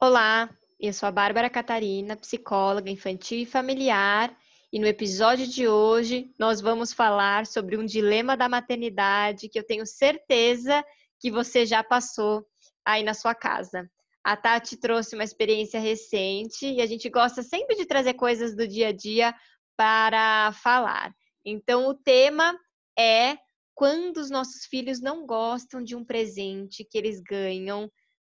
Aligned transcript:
Olá, 0.00 0.48
eu 0.78 0.92
sou 0.92 1.08
a 1.08 1.10
Bárbara 1.10 1.50
Catarina, 1.50 2.16
psicóloga 2.16 2.88
infantil 2.88 3.40
e 3.40 3.44
familiar, 3.44 4.32
e 4.72 4.78
no 4.78 4.86
episódio 4.86 5.44
de 5.44 5.66
hoje 5.66 6.32
nós 6.38 6.60
vamos 6.60 6.92
falar 6.92 7.46
sobre 7.46 7.76
um 7.76 7.84
dilema 7.84 8.36
da 8.36 8.48
maternidade 8.48 9.48
que 9.48 9.58
eu 9.58 9.66
tenho 9.66 9.84
certeza 9.84 10.84
que 11.18 11.32
você 11.32 11.66
já 11.66 11.82
passou 11.82 12.46
aí 12.84 13.02
na 13.02 13.12
sua 13.12 13.34
casa. 13.34 13.90
A 14.22 14.36
Tati 14.36 14.76
trouxe 14.76 15.16
uma 15.16 15.24
experiência 15.24 15.80
recente 15.80 16.64
e 16.64 16.80
a 16.80 16.86
gente 16.86 17.10
gosta 17.10 17.42
sempre 17.42 17.74
de 17.74 17.84
trazer 17.84 18.14
coisas 18.14 18.54
do 18.54 18.68
dia 18.68 18.90
a 18.90 18.92
dia 18.92 19.34
para 19.76 20.52
falar. 20.62 21.12
Então, 21.44 21.88
o 21.88 21.94
tema 21.94 22.56
é 22.96 23.36
quando 23.74 24.18
os 24.18 24.30
nossos 24.30 24.64
filhos 24.64 25.00
não 25.00 25.26
gostam 25.26 25.82
de 25.82 25.96
um 25.96 26.04
presente 26.04 26.86
que 26.88 26.96
eles 26.96 27.20
ganham 27.20 27.90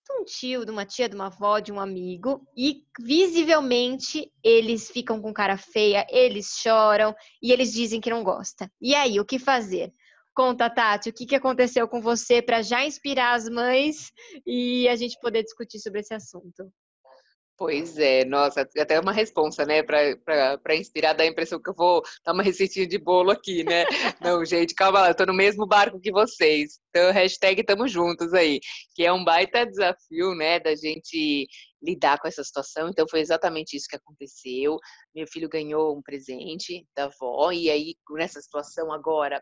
de 0.06 0.14
um 0.14 0.26
tio, 0.26 0.66
de 0.66 0.72
uma 0.72 0.86
tia, 0.86 1.08
de 1.08 1.16
uma 1.16 1.28
avó, 1.28 1.60
de 1.60 1.72
um 1.72 1.80
amigo, 1.80 2.46
e 2.56 2.84
visivelmente 3.00 4.32
eles 4.44 4.90
ficam 4.90 5.22
com 5.22 5.34
cara 5.34 5.58
feia, 5.58 6.06
eles 6.10 6.58
choram 6.62 7.16
e 7.42 7.52
eles 7.52 7.72
dizem 7.72 8.02
que 8.02 8.10
não 8.10 8.24
gosta. 8.24 8.70
E 8.82 8.94
aí, 8.94 9.20
o 9.20 9.26
que 9.26 9.40
fazer? 9.40 9.94
Conta, 10.36 10.70
Tati, 10.70 11.10
o 11.10 11.14
que, 11.14 11.26
que 11.26 11.36
aconteceu 11.36 11.88
com 11.88 12.02
você 12.02 12.42
para 12.42 12.62
já 12.62 12.84
inspirar 12.84 13.36
as 13.36 13.48
mães 13.48 14.12
e 14.46 14.88
a 14.90 14.96
gente 14.96 15.18
poder 15.22 15.44
discutir 15.44 15.80
sobre 15.80 16.02
esse 16.02 16.14
assunto? 16.14 16.72
Pois 17.56 18.00
é, 18.00 18.26
nossa, 18.26 18.62
até 18.62 19.00
uma 19.00 19.12
responsa, 19.12 19.64
né, 19.64 19.84
para 19.84 20.76
inspirar, 20.76 21.14
dá 21.14 21.24
a 21.24 21.28
impressão 21.28 21.62
que 21.62 21.70
eu 21.70 21.76
vou 21.76 22.02
dar 22.26 22.34
uma 22.34 22.42
receitinha 22.42 22.88
de 22.88 22.98
bolo 22.98 23.30
aqui, 23.30 23.64
né? 23.64 23.86
Não, 24.20 24.44
gente, 24.44 24.74
calma 24.74 25.02
lá, 25.02 25.10
eu 25.10 25.16
tô 25.16 25.24
no 25.26 25.36
mesmo 25.36 25.68
barco 25.68 26.00
que 26.00 26.12
vocês. 26.12 26.80
Então, 26.90 27.12
hashtag 27.12 27.64
tamo 27.64 27.88
juntos 27.88 28.34
aí, 28.34 28.60
que 28.96 29.06
é 29.06 29.14
um 29.14 29.24
baita 29.24 29.68
desafio, 29.68 30.34
né, 30.36 30.60
da 30.60 30.76
gente 30.76 31.48
lidar 31.82 32.18
com 32.20 32.28
essa 32.28 32.44
situação. 32.44 32.90
Então, 32.90 33.06
foi 33.08 33.20
exatamente 33.20 33.78
isso 33.78 33.88
que 33.88 33.98
aconteceu. 33.98 34.80
Meu 35.14 35.28
filho 35.28 35.48
ganhou 35.48 35.96
um 35.96 36.02
presente 36.02 36.88
da 36.96 37.06
avó, 37.06 37.52
e 37.52 37.70
aí, 37.70 37.96
nessa 38.12 38.42
situação 38.42 38.92
agora, 38.92 39.40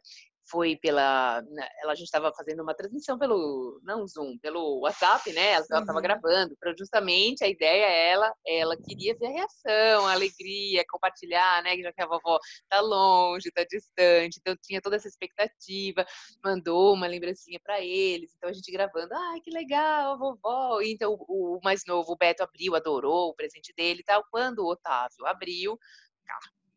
foi 0.50 0.76
pela. 0.76 1.42
Né, 1.42 1.68
ela, 1.82 1.94
a 1.94 1.96
gente 1.96 2.06
estava 2.06 2.32
fazendo 2.34 2.62
uma 2.62 2.74
transmissão 2.74 3.18
pelo. 3.18 3.80
Não 3.84 4.06
Zoom, 4.08 4.38
pelo 4.40 4.80
WhatsApp, 4.82 5.32
né? 5.34 5.54
Ela 5.54 5.62
estava 5.62 5.94
uhum. 5.94 6.02
gravando. 6.02 6.56
Para 6.60 6.76
justamente 6.78 7.44
a 7.44 7.48
ideia 7.48 7.86
é 7.86 8.10
ela, 8.12 8.34
ela 8.46 8.78
queria 8.78 9.16
ver 9.18 9.28
a 9.28 9.32
reação, 9.32 10.08
a 10.08 10.14
alegria, 10.14 10.84
compartilhar, 10.90 11.64
né? 11.64 11.78
Já 11.78 11.94
que 11.94 12.02
a 12.02 12.08
vovó 12.08 12.40
tá 12.70 12.80
longe, 12.82 13.52
tá 13.52 13.64
distante, 13.64 14.40
então 14.40 14.56
tinha 14.62 14.82
toda 14.82 14.96
essa 14.96 15.08
expectativa. 15.08 16.06
Mandou 16.44 16.94
uma 16.94 17.08
lembrancinha 17.08 17.60
para 17.64 17.82
eles. 17.82 18.34
Então 18.38 18.50
a 18.50 18.54
gente 18.54 18.72
gravando, 18.72 19.14
ai, 19.14 19.40
que 19.42 19.52
legal, 19.52 20.14
a 20.14 20.18
vovó. 20.18 20.82
E, 20.82 20.94
então 20.94 21.14
o, 21.28 21.58
o 21.58 21.60
mais 21.64 21.84
novo, 21.88 22.12
o 22.14 22.18
Beto, 22.18 22.44
abriu, 22.44 22.76
adorou 22.76 23.30
o 23.30 23.36
presente 23.36 23.74
dele 23.76 24.02
e 24.02 24.04
tal. 24.04 24.24
Quando 24.32 24.60
o 24.60 24.72
Otávio 24.72 25.26
abriu, 25.26 25.78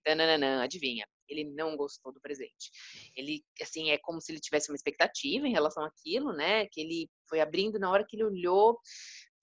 Tananana, 0.04 0.62
adivinha? 0.62 1.06
Ele 1.28 1.44
não 1.44 1.76
gostou 1.76 2.12
do 2.12 2.20
presente. 2.20 2.70
Ele, 3.16 3.42
assim, 3.60 3.90
é 3.90 3.98
como 3.98 4.20
se 4.20 4.32
ele 4.32 4.40
tivesse 4.40 4.70
uma 4.70 4.76
expectativa 4.76 5.46
em 5.46 5.52
relação 5.52 5.84
àquilo, 5.84 6.32
né? 6.32 6.66
Que 6.66 6.80
ele 6.80 7.08
foi 7.28 7.40
abrindo 7.40 7.78
na 7.78 7.90
hora 7.90 8.04
que 8.06 8.16
ele 8.16 8.24
olhou, 8.24 8.78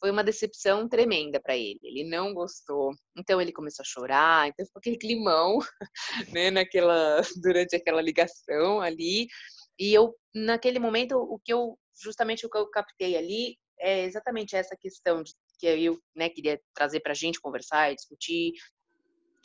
foi 0.02 0.10
uma 0.10 0.24
decepção 0.24 0.90
tremenda 0.90 1.40
para 1.40 1.56
ele. 1.56 1.80
Ele 1.84 2.04
não 2.04 2.34
gostou. 2.34 2.92
Então 3.16 3.40
ele 3.40 3.52
começou 3.52 3.84
a 3.84 3.86
chorar, 3.86 4.48
então 4.48 4.66
ficou 4.66 4.80
aquele 4.80 4.98
climão, 4.98 5.60
né, 6.36 6.50
naquela 6.50 7.22
durante 7.42 7.76
aquela 7.76 8.02
ligação 8.02 8.82
ali. 8.82 9.28
E 9.80 9.94
eu 9.94 10.16
naquele 10.34 10.80
momento 10.80 11.16
o 11.18 11.40
que 11.40 11.54
eu 11.54 11.78
justamente 12.02 12.46
o 12.46 12.50
que 12.50 12.58
eu 12.58 12.70
captei 12.70 13.16
ali 13.16 13.58
é 13.80 14.06
exatamente 14.06 14.56
essa 14.56 14.76
questão 14.76 15.22
de 15.22 15.34
que 15.60 15.68
eu 15.68 16.00
né, 16.16 16.30
queria 16.30 16.60
trazer 16.74 17.00
para 17.02 17.12
a 17.12 17.16
gente 17.16 17.40
conversar 17.40 17.92
e 17.92 17.96
discutir 17.96 18.54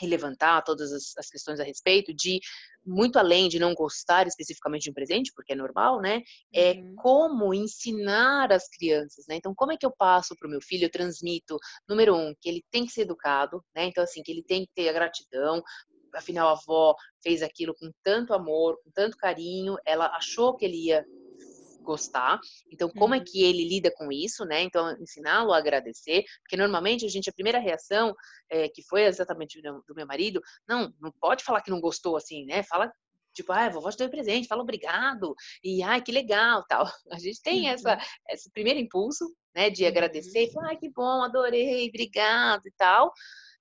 levantar 0.04 0.62
todas 0.62 0.92
as, 0.92 1.16
as, 1.16 1.28
questões 1.28 1.60
a 1.60 1.64
respeito 1.64 2.12
de 2.12 2.40
muito 2.84 3.18
além 3.18 3.48
de 3.48 3.58
não 3.58 3.74
gostar 3.74 4.26
especificamente 4.26 4.82
de 4.82 4.90
um 4.90 4.94
presente, 4.94 5.32
porque 5.34 5.52
é 5.52 5.56
normal, 5.56 6.00
né? 6.00 6.22
É 6.52 6.72
uhum. 6.72 6.94
como 6.96 7.54
ensinar 7.54 8.52
as 8.52 8.68
crianças, 8.68 9.24
né? 9.28 9.36
Então, 9.36 9.54
como 9.54 9.72
é 9.72 9.76
que 9.76 9.86
eu 9.86 9.90
passo 9.90 10.34
para 10.36 10.46
o 10.46 10.50
meu 10.50 10.60
filho? 10.60 10.84
Eu 10.84 10.90
transmito, 10.90 11.56
número 11.88 12.14
um, 12.16 12.34
que 12.40 12.48
ele 12.48 12.64
tem 12.70 12.84
que 12.84 12.92
ser 12.92 13.02
educado, 13.02 13.64
né? 13.74 13.84
Então, 13.84 14.02
assim, 14.02 14.22
que 14.22 14.32
ele 14.32 14.42
tem 14.42 14.66
que 14.66 14.72
ter 14.74 14.88
a 14.88 14.92
gratidão. 14.92 15.62
Afinal, 16.14 16.48
a 16.48 16.52
avó 16.52 16.94
fez 17.22 17.42
aquilo 17.42 17.74
com 17.74 17.90
tanto 18.02 18.34
amor, 18.34 18.78
com 18.82 18.90
tanto 18.90 19.16
carinho, 19.16 19.76
ela 19.84 20.06
achou 20.16 20.56
que 20.56 20.64
ele 20.64 20.86
ia 20.86 21.04
gostar. 21.86 22.38
Então, 22.70 22.90
como 22.90 23.14
é 23.14 23.18
uhum. 23.18 23.22
é 23.22 23.26
que 23.26 23.42
ele 23.42 23.66
lida 23.66 23.90
com 23.90 24.12
isso, 24.12 24.44
né? 24.44 24.62
Então, 24.62 24.90
ensiná-lo 25.00 25.52
a 25.52 25.58
agradecer, 25.58 26.24
porque 26.40 26.56
normalmente 26.56 27.06
a 27.06 27.08
gente, 27.08 27.30
a 27.30 27.32
primeira 27.32 27.58
reação, 27.58 28.14
é, 28.50 28.68
que 28.68 28.82
foi 28.82 29.04
exatamente 29.04 29.62
do 29.62 29.94
meu 29.94 30.06
marido, 30.06 30.40
não, 30.68 30.92
não 31.00 31.12
pode 31.20 31.44
falar 31.44 31.62
que 31.62 31.70
não 31.70 31.80
gostou 31.80 32.16
assim, 32.16 32.44
né? 32.44 32.62
Fala 32.62 32.92
tipo, 33.36 33.52
ah, 33.52 33.68
vovó 33.68 33.90
te 33.90 33.98
deu 33.98 34.08
presente, 34.08 34.48
fala 34.48 34.62
obrigado, 34.62 35.34
e 35.62 35.82
ai, 35.82 36.00
que 36.00 36.10
legal, 36.10 36.64
tal. 36.66 36.86
A 37.12 37.18
gente 37.18 37.40
tem 37.42 37.68
essa, 37.68 37.94
uhum. 37.94 38.00
esse 38.30 38.50
primeiro 38.50 38.80
impulso, 38.80 39.26
né, 39.54 39.68
de 39.68 39.84
agradecer, 39.84 40.44
e 40.44 40.52
falar, 40.52 40.68
ai, 40.68 40.76
que 40.76 40.90
bom, 40.90 41.22
adorei, 41.22 41.88
obrigado 41.88 42.66
e 42.66 42.72
tal. 42.72 43.12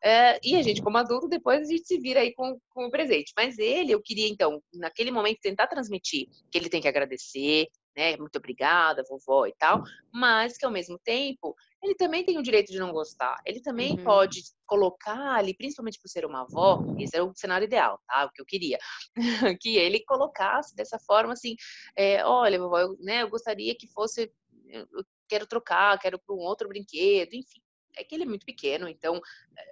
É, 0.03 0.39
e 0.43 0.55
a 0.55 0.61
gente, 0.61 0.83
como 0.83 0.97
adulto, 0.97 1.27
depois 1.27 1.61
a 1.61 1.71
gente 1.71 1.87
se 1.87 1.97
vira 1.97 2.19
aí 2.19 2.33
com, 2.33 2.59
com 2.69 2.85
o 2.85 2.91
presente. 2.91 3.33
Mas 3.35 3.57
ele, 3.57 3.91
eu 3.91 4.01
queria, 4.01 4.27
então, 4.27 4.61
naquele 4.73 5.09
momento, 5.09 5.39
tentar 5.41 5.65
transmitir 5.65 6.27
que 6.51 6.57
ele 6.57 6.69
tem 6.69 6.79
que 6.79 6.87
agradecer, 6.87 7.67
né? 7.95 8.17
Muito 8.17 8.37
obrigada, 8.37 9.03
vovó 9.09 9.45
e 9.45 9.53
tal, 9.53 9.83
mas 10.11 10.57
que 10.57 10.65
ao 10.65 10.71
mesmo 10.71 10.99
tempo 10.99 11.55
ele 11.81 11.95
também 11.95 12.25
tem 12.25 12.37
o 12.37 12.43
direito 12.43 12.71
de 12.71 12.79
não 12.79 12.91
gostar. 12.91 13.37
Ele 13.45 13.61
também 13.61 13.91
uhum. 13.91 14.03
pode 14.03 14.43
colocar 14.65 15.35
ali, 15.35 15.53
principalmente 15.55 15.99
por 15.99 16.09
ser 16.09 16.25
uma 16.25 16.41
avó, 16.41 16.83
isso 16.97 17.15
era 17.15 17.23
o 17.23 17.35
cenário 17.35 17.65
ideal, 17.65 18.01
tá? 18.07 18.25
O 18.25 18.31
que 18.31 18.41
eu 18.41 18.45
queria, 18.45 18.77
que 19.61 19.77
ele 19.77 20.03
colocasse 20.05 20.75
dessa 20.75 20.99
forma 20.99 21.33
assim, 21.33 21.55
é, 21.95 22.25
olha, 22.25 22.59
vovó, 22.59 22.79
eu, 22.79 22.97
né, 22.99 23.23
eu 23.23 23.29
gostaria 23.29 23.75
que 23.75 23.87
fosse, 23.87 24.31
eu 24.67 25.05
quero 25.27 25.45
trocar, 25.45 25.99
quero 25.99 26.19
para 26.19 26.35
um 26.35 26.39
outro 26.39 26.67
brinquedo, 26.67 27.33
enfim. 27.33 27.61
É 27.97 28.03
que 28.03 28.13
ele 28.13 28.23
é 28.23 28.27
muito 28.27 28.45
pequeno, 28.45 28.89
então 28.89 29.21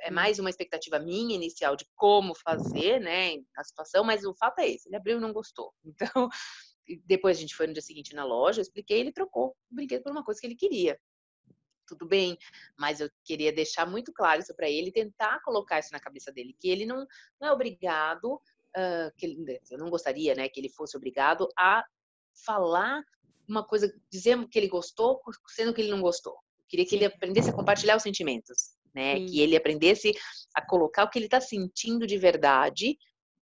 é 0.04 0.08
uhum. 0.08 0.16
mais 0.16 0.40
uma 0.40 0.50
expectativa 0.50 0.98
minha 0.98 1.36
inicial 1.36 1.76
de 1.76 1.86
como 1.96 2.34
fazer, 2.36 3.00
né, 3.02 3.34
a 3.58 3.64
situação, 3.64 4.04
mas 4.04 4.24
o 4.24 4.34
fato 4.34 4.60
é 4.60 4.70
esse, 4.70 4.88
ele 4.88 4.96
abriu 4.96 5.18
e 5.18 5.22
não 5.22 5.34
gostou. 5.34 5.74
Então, 5.86 6.30
depois 7.06 7.38
a 7.38 7.40
gente 7.40 7.56
foi 7.56 7.68
no 7.68 7.74
dia 7.74 7.82
seguinte 7.82 8.16
na 8.16 8.26
loja, 8.26 8.60
eu 8.60 8.64
expliquei, 8.64 9.00
ele 9.00 9.12
trocou 9.12 9.56
o 9.72 9.76
brinquedo 9.76 10.04
por 10.04 10.12
uma 10.12 10.24
coisa 10.24 10.40
que 10.40 10.48
ele 10.48 10.56
queria. 10.56 11.00
Tudo 11.88 12.08
bem, 12.08 12.38
mas 12.78 13.02
eu 13.02 13.10
queria 13.24 13.52
deixar 13.52 13.86
muito 13.86 14.14
claro 14.14 14.42
isso 14.42 14.56
para 14.56 14.70
ele, 14.70 14.92
tentar 14.92 15.42
colocar 15.44 15.80
isso 15.80 15.92
na 15.92 16.00
cabeça 16.00 16.32
dele, 16.32 16.56
que 16.60 16.70
ele 16.70 16.86
não, 16.86 17.06
não 17.40 17.50
é 17.50 17.52
obrigado, 17.52 18.36
uh, 18.36 19.12
que 19.18 19.26
ele, 19.26 19.60
eu 19.70 19.78
não 19.78 19.90
gostaria, 19.90 20.34
né, 20.34 20.48
que 20.50 20.60
ele 20.60 20.70
fosse 20.70 20.96
obrigado 20.96 21.48
a 21.58 21.84
falar 22.46 23.04
uma 23.48 23.66
coisa, 23.66 23.94
dizer 24.10 24.48
que 24.48 24.58
ele 24.58 24.68
gostou, 24.68 25.22
sendo 25.50 25.74
que 25.74 25.82
ele 25.82 25.92
não 25.92 26.02
gostou. 26.02 26.34
Eu 26.34 26.68
queria 26.70 26.86
que 26.86 26.96
ele 26.96 27.06
aprendesse 27.06 27.50
a 27.50 27.54
compartilhar 27.54 27.98
os 27.98 28.04
sentimentos, 28.04 28.76
né, 28.94 29.18
Sim. 29.18 29.26
que 29.26 29.42
ele 29.42 29.56
aprendesse 29.56 30.14
a 30.56 30.66
colocar 30.66 31.04
o 31.04 31.10
que 31.10 31.20
ele 31.20 31.26
está 31.26 31.42
sentindo 31.42 32.08
de 32.08 32.18
verdade, 32.18 32.98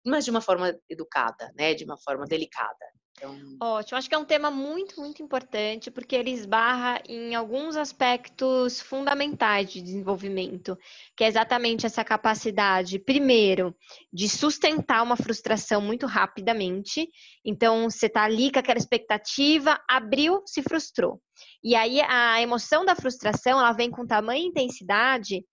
mas 0.06 0.24
de 0.24 0.30
uma 0.30 0.40
forma 0.40 0.78
educada, 0.88 1.52
né, 1.56 1.74
de 1.74 1.84
uma 1.84 1.98
forma 1.98 2.24
delicada. 2.24 2.86
Então... 3.18 3.36
Ótimo, 3.60 3.98
acho 3.98 4.08
que 4.08 4.14
é 4.14 4.18
um 4.18 4.24
tema 4.24 4.50
muito, 4.50 5.00
muito 5.00 5.22
importante, 5.22 5.90
porque 5.90 6.14
ele 6.14 6.30
esbarra 6.30 7.02
em 7.08 7.34
alguns 7.34 7.76
aspectos 7.76 8.80
fundamentais 8.80 9.72
de 9.72 9.82
desenvolvimento, 9.82 10.78
que 11.16 11.24
é 11.24 11.26
exatamente 11.26 11.84
essa 11.84 12.04
capacidade, 12.04 12.98
primeiro, 12.98 13.74
de 14.12 14.28
sustentar 14.28 15.02
uma 15.02 15.16
frustração 15.16 15.80
muito 15.80 16.06
rapidamente. 16.06 17.08
Então, 17.44 17.90
você 17.90 18.06
está 18.06 18.22
ali 18.22 18.52
com 18.52 18.60
aquela 18.60 18.78
expectativa, 18.78 19.78
abriu, 19.88 20.42
se 20.46 20.62
frustrou. 20.62 21.20
E 21.62 21.74
aí, 21.74 22.00
a 22.00 22.40
emoção 22.40 22.84
da 22.84 22.94
frustração, 22.94 23.58
ela 23.58 23.72
vem 23.72 23.90
com 23.90 24.06
tamanha 24.06 24.44
intensidade 24.44 25.44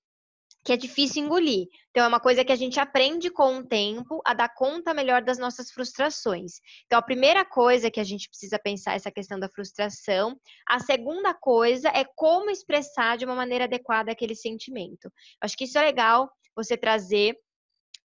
que 0.65 0.73
é 0.73 0.77
difícil 0.77 1.23
engolir. 1.23 1.67
Então, 1.91 2.03
é 2.03 2.07
uma 2.07 2.19
coisa 2.19 2.43
que 2.43 2.51
a 2.51 2.55
gente 2.55 2.79
aprende 2.79 3.29
com 3.29 3.57
o 3.57 3.63
tempo 3.63 4.19
a 4.25 4.33
dar 4.33 4.49
conta 4.49 4.95
melhor 4.95 5.21
das 5.21 5.37
nossas 5.37 5.69
frustrações. 5.69 6.53
Então, 6.87 6.97
a 6.97 7.03
primeira 7.03 7.45
coisa 7.45 7.91
que 7.91 7.99
a 7.99 8.03
gente 8.03 8.27
precisa 8.27 8.57
pensar 8.57 8.93
é 8.93 8.95
essa 8.95 9.11
questão 9.11 9.39
da 9.39 9.47
frustração. 9.47 10.35
A 10.67 10.79
segunda 10.79 11.35
coisa 11.35 11.89
é 11.89 12.03
como 12.15 12.49
expressar 12.49 13.15
de 13.15 13.25
uma 13.25 13.35
maneira 13.35 13.65
adequada 13.65 14.11
aquele 14.11 14.33
sentimento. 14.33 15.11
Acho 15.39 15.55
que 15.55 15.65
isso 15.65 15.77
é 15.77 15.83
legal 15.83 16.27
você 16.55 16.75
trazer. 16.75 17.37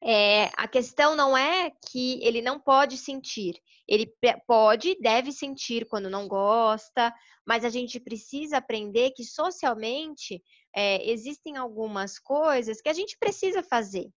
É, 0.03 0.51
a 0.57 0.67
questão 0.67 1.15
não 1.15 1.37
é 1.37 1.71
que 1.91 2.19
ele 2.23 2.41
não 2.41 2.59
pode 2.59 2.97
sentir, 2.97 3.61
ele 3.87 4.11
pode, 4.47 4.97
deve 5.01 5.31
sentir 5.31 5.87
quando 5.87 6.09
não 6.09 6.27
gosta, 6.27 7.13
mas 7.47 7.65
a 7.65 7.69
gente 7.69 8.01
precisa 8.01 8.59
aprender 8.59 9.11
que 9.11 9.25
socialmente 9.25 10.43
é, 10.75 11.11
existem 11.11 11.57
algumas 11.57 12.19
coisas 12.19 12.81
que 12.81 12.89
a 12.89 12.95
gente 12.95 13.19
precisa 13.19 13.63
fazer. 13.63 14.09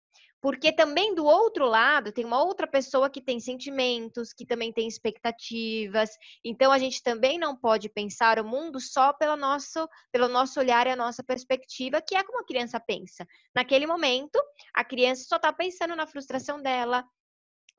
Porque 0.44 0.74
também 0.74 1.16
do 1.16 1.24
outro 1.24 1.66
lado 1.66 2.12
tem 2.12 2.26
uma 2.26 2.44
outra 2.44 2.68
pessoa 2.68 3.10
que 3.10 3.22
tem 3.22 3.40
sentimentos, 3.40 4.34
que 4.34 4.46
também 4.46 4.74
tem 4.74 4.90
expectativas. 4.90 6.10
Então 6.44 6.70
a 6.70 6.78
gente 6.78 7.02
também 7.02 7.40
não 7.40 7.56
pode 7.56 7.88
pensar 7.88 8.38
o 8.38 8.44
mundo 8.44 8.78
só 8.78 9.14
pelo 9.14 9.38
nosso, 9.38 9.88
pelo 10.12 10.28
nosso 10.28 10.60
olhar 10.60 10.86
e 10.86 10.90
a 10.90 10.98
nossa 10.98 11.24
perspectiva, 11.24 12.02
que 12.02 12.14
é 12.14 12.22
como 12.26 12.42
a 12.42 12.46
criança 12.46 12.78
pensa. 12.78 13.26
Naquele 13.56 13.88
momento, 13.88 14.38
a 14.74 14.84
criança 14.84 15.24
só 15.24 15.38
está 15.38 15.54
pensando 15.54 15.96
na 15.96 16.06
frustração 16.06 16.62
dela, 16.62 17.06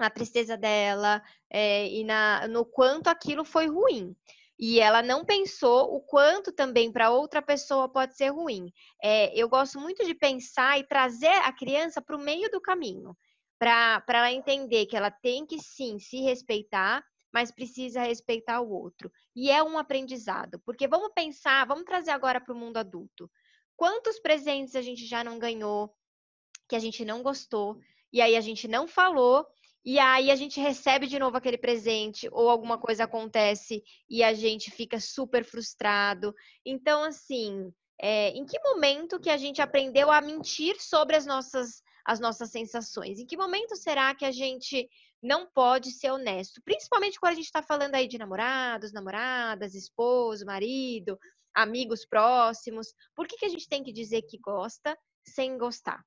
na 0.01 0.09
tristeza 0.09 0.57
dela 0.57 1.23
é, 1.51 1.87
e 1.89 2.03
na, 2.03 2.49
no 2.49 2.65
quanto 2.65 3.09
aquilo 3.09 3.45
foi 3.45 3.67
ruim 3.67 4.17
e 4.59 4.79
ela 4.81 5.03
não 5.03 5.25
pensou 5.25 5.95
o 5.95 6.01
quanto 6.01 6.53
também 6.53 6.93
para 6.93 7.11
outra 7.11 7.43
pessoa 7.43 7.89
pode 7.89 8.17
ser 8.17 8.29
ruim. 8.29 8.73
É, 9.03 9.37
eu 9.39 9.49
gosto 9.49 9.81
muito 9.81 10.05
de 10.05 10.15
pensar 10.15 10.79
e 10.79 10.87
trazer 10.87 11.35
a 11.45 11.53
criança 11.53 12.01
para 12.01 12.17
o 12.17 12.21
meio 12.21 12.51
do 12.51 12.61
caminho, 12.61 13.17
para 13.59 14.03
ela 14.09 14.33
entender 14.33 14.87
que 14.87 14.97
ela 14.97 15.11
tem 15.11 15.45
que 15.45 15.59
sim 15.61 15.99
se 15.99 16.21
respeitar, 16.21 17.05
mas 17.33 17.51
precisa 17.51 18.03
respeitar 18.03 18.61
o 18.61 18.71
outro. 18.71 19.11
E 19.35 19.51
é 19.51 19.63
um 19.63 19.77
aprendizado, 19.77 20.61
porque 20.65 20.87
vamos 20.87 21.13
pensar, 21.15 21.67
vamos 21.67 21.85
trazer 21.85 22.13
agora 22.13 22.41
para 22.41 22.55
o 22.55 22.57
mundo 22.57 22.77
adulto. 22.77 23.29
Quantos 23.77 24.21
presentes 24.21 24.77
a 24.77 24.83
gente 24.83 25.05
já 25.05 25.25
não 25.25 25.37
ganhou, 25.37 25.93
que 26.69 26.77
a 26.77 26.79
gente 26.79 27.05
não 27.05 27.23
gostou, 27.23 27.77
e 28.13 28.21
aí 28.21 28.37
a 28.37 28.41
gente 28.41 28.69
não 28.69 28.87
falou, 28.87 29.45
e 29.85 29.99
aí 29.99 30.31
a 30.31 30.37
gente 30.37 30.59
recebe 30.59 31.07
de 31.07 31.19
novo 31.19 31.37
aquele 31.37 31.59
presente, 31.59 32.27
ou 32.33 32.49
alguma 32.49 32.79
coisa 32.79 33.05
acontece 33.05 33.83
e 34.09 34.23
a 34.23 34.33
gente 34.33 34.71
fica 34.71 34.99
super 34.99 35.45
frustrado. 35.45 36.35
Então, 36.65 37.05
assim, 37.05 37.71
é, 38.01 38.31
em 38.31 38.47
que 38.47 38.59
momento 38.61 39.21
que 39.21 39.29
a 39.29 39.37
gente 39.37 39.61
aprendeu 39.61 40.11
a 40.11 40.23
mentir 40.23 40.81
sobre 40.81 41.17
as 41.17 41.27
nossas, 41.27 41.83
as 42.07 42.19
nossas 42.19 42.51
sensações? 42.51 43.19
Em 43.19 43.27
que 43.27 43.37
momento 43.37 43.77
será 43.77 44.15
que 44.15 44.25
a 44.25 44.33
gente 44.33 44.89
não 45.23 45.47
pode 45.47 45.91
ser 45.91 46.11
honesto? 46.11 46.63
Principalmente 46.65 47.21
quando 47.21 47.33
a 47.33 47.37
gente 47.37 47.47
está 47.47 47.63
falando 47.63 47.95
aí 47.95 48.09
de 48.09 48.17
namorados, 48.17 48.91
namoradas, 48.91 49.75
esposo, 49.75 50.47
marido, 50.47 51.19
amigos 51.55 52.07
próximos. 52.07 52.95
Por 53.15 53.29
que, 53.29 53.37
que 53.37 53.45
a 53.45 53.51
gente 53.51 53.69
tem 53.69 53.85
que 53.85 53.93
dizer 53.93 54.23
que 54.23 54.39
gosta 54.39 54.97
sem 55.27 55.59
gostar? 55.59 56.03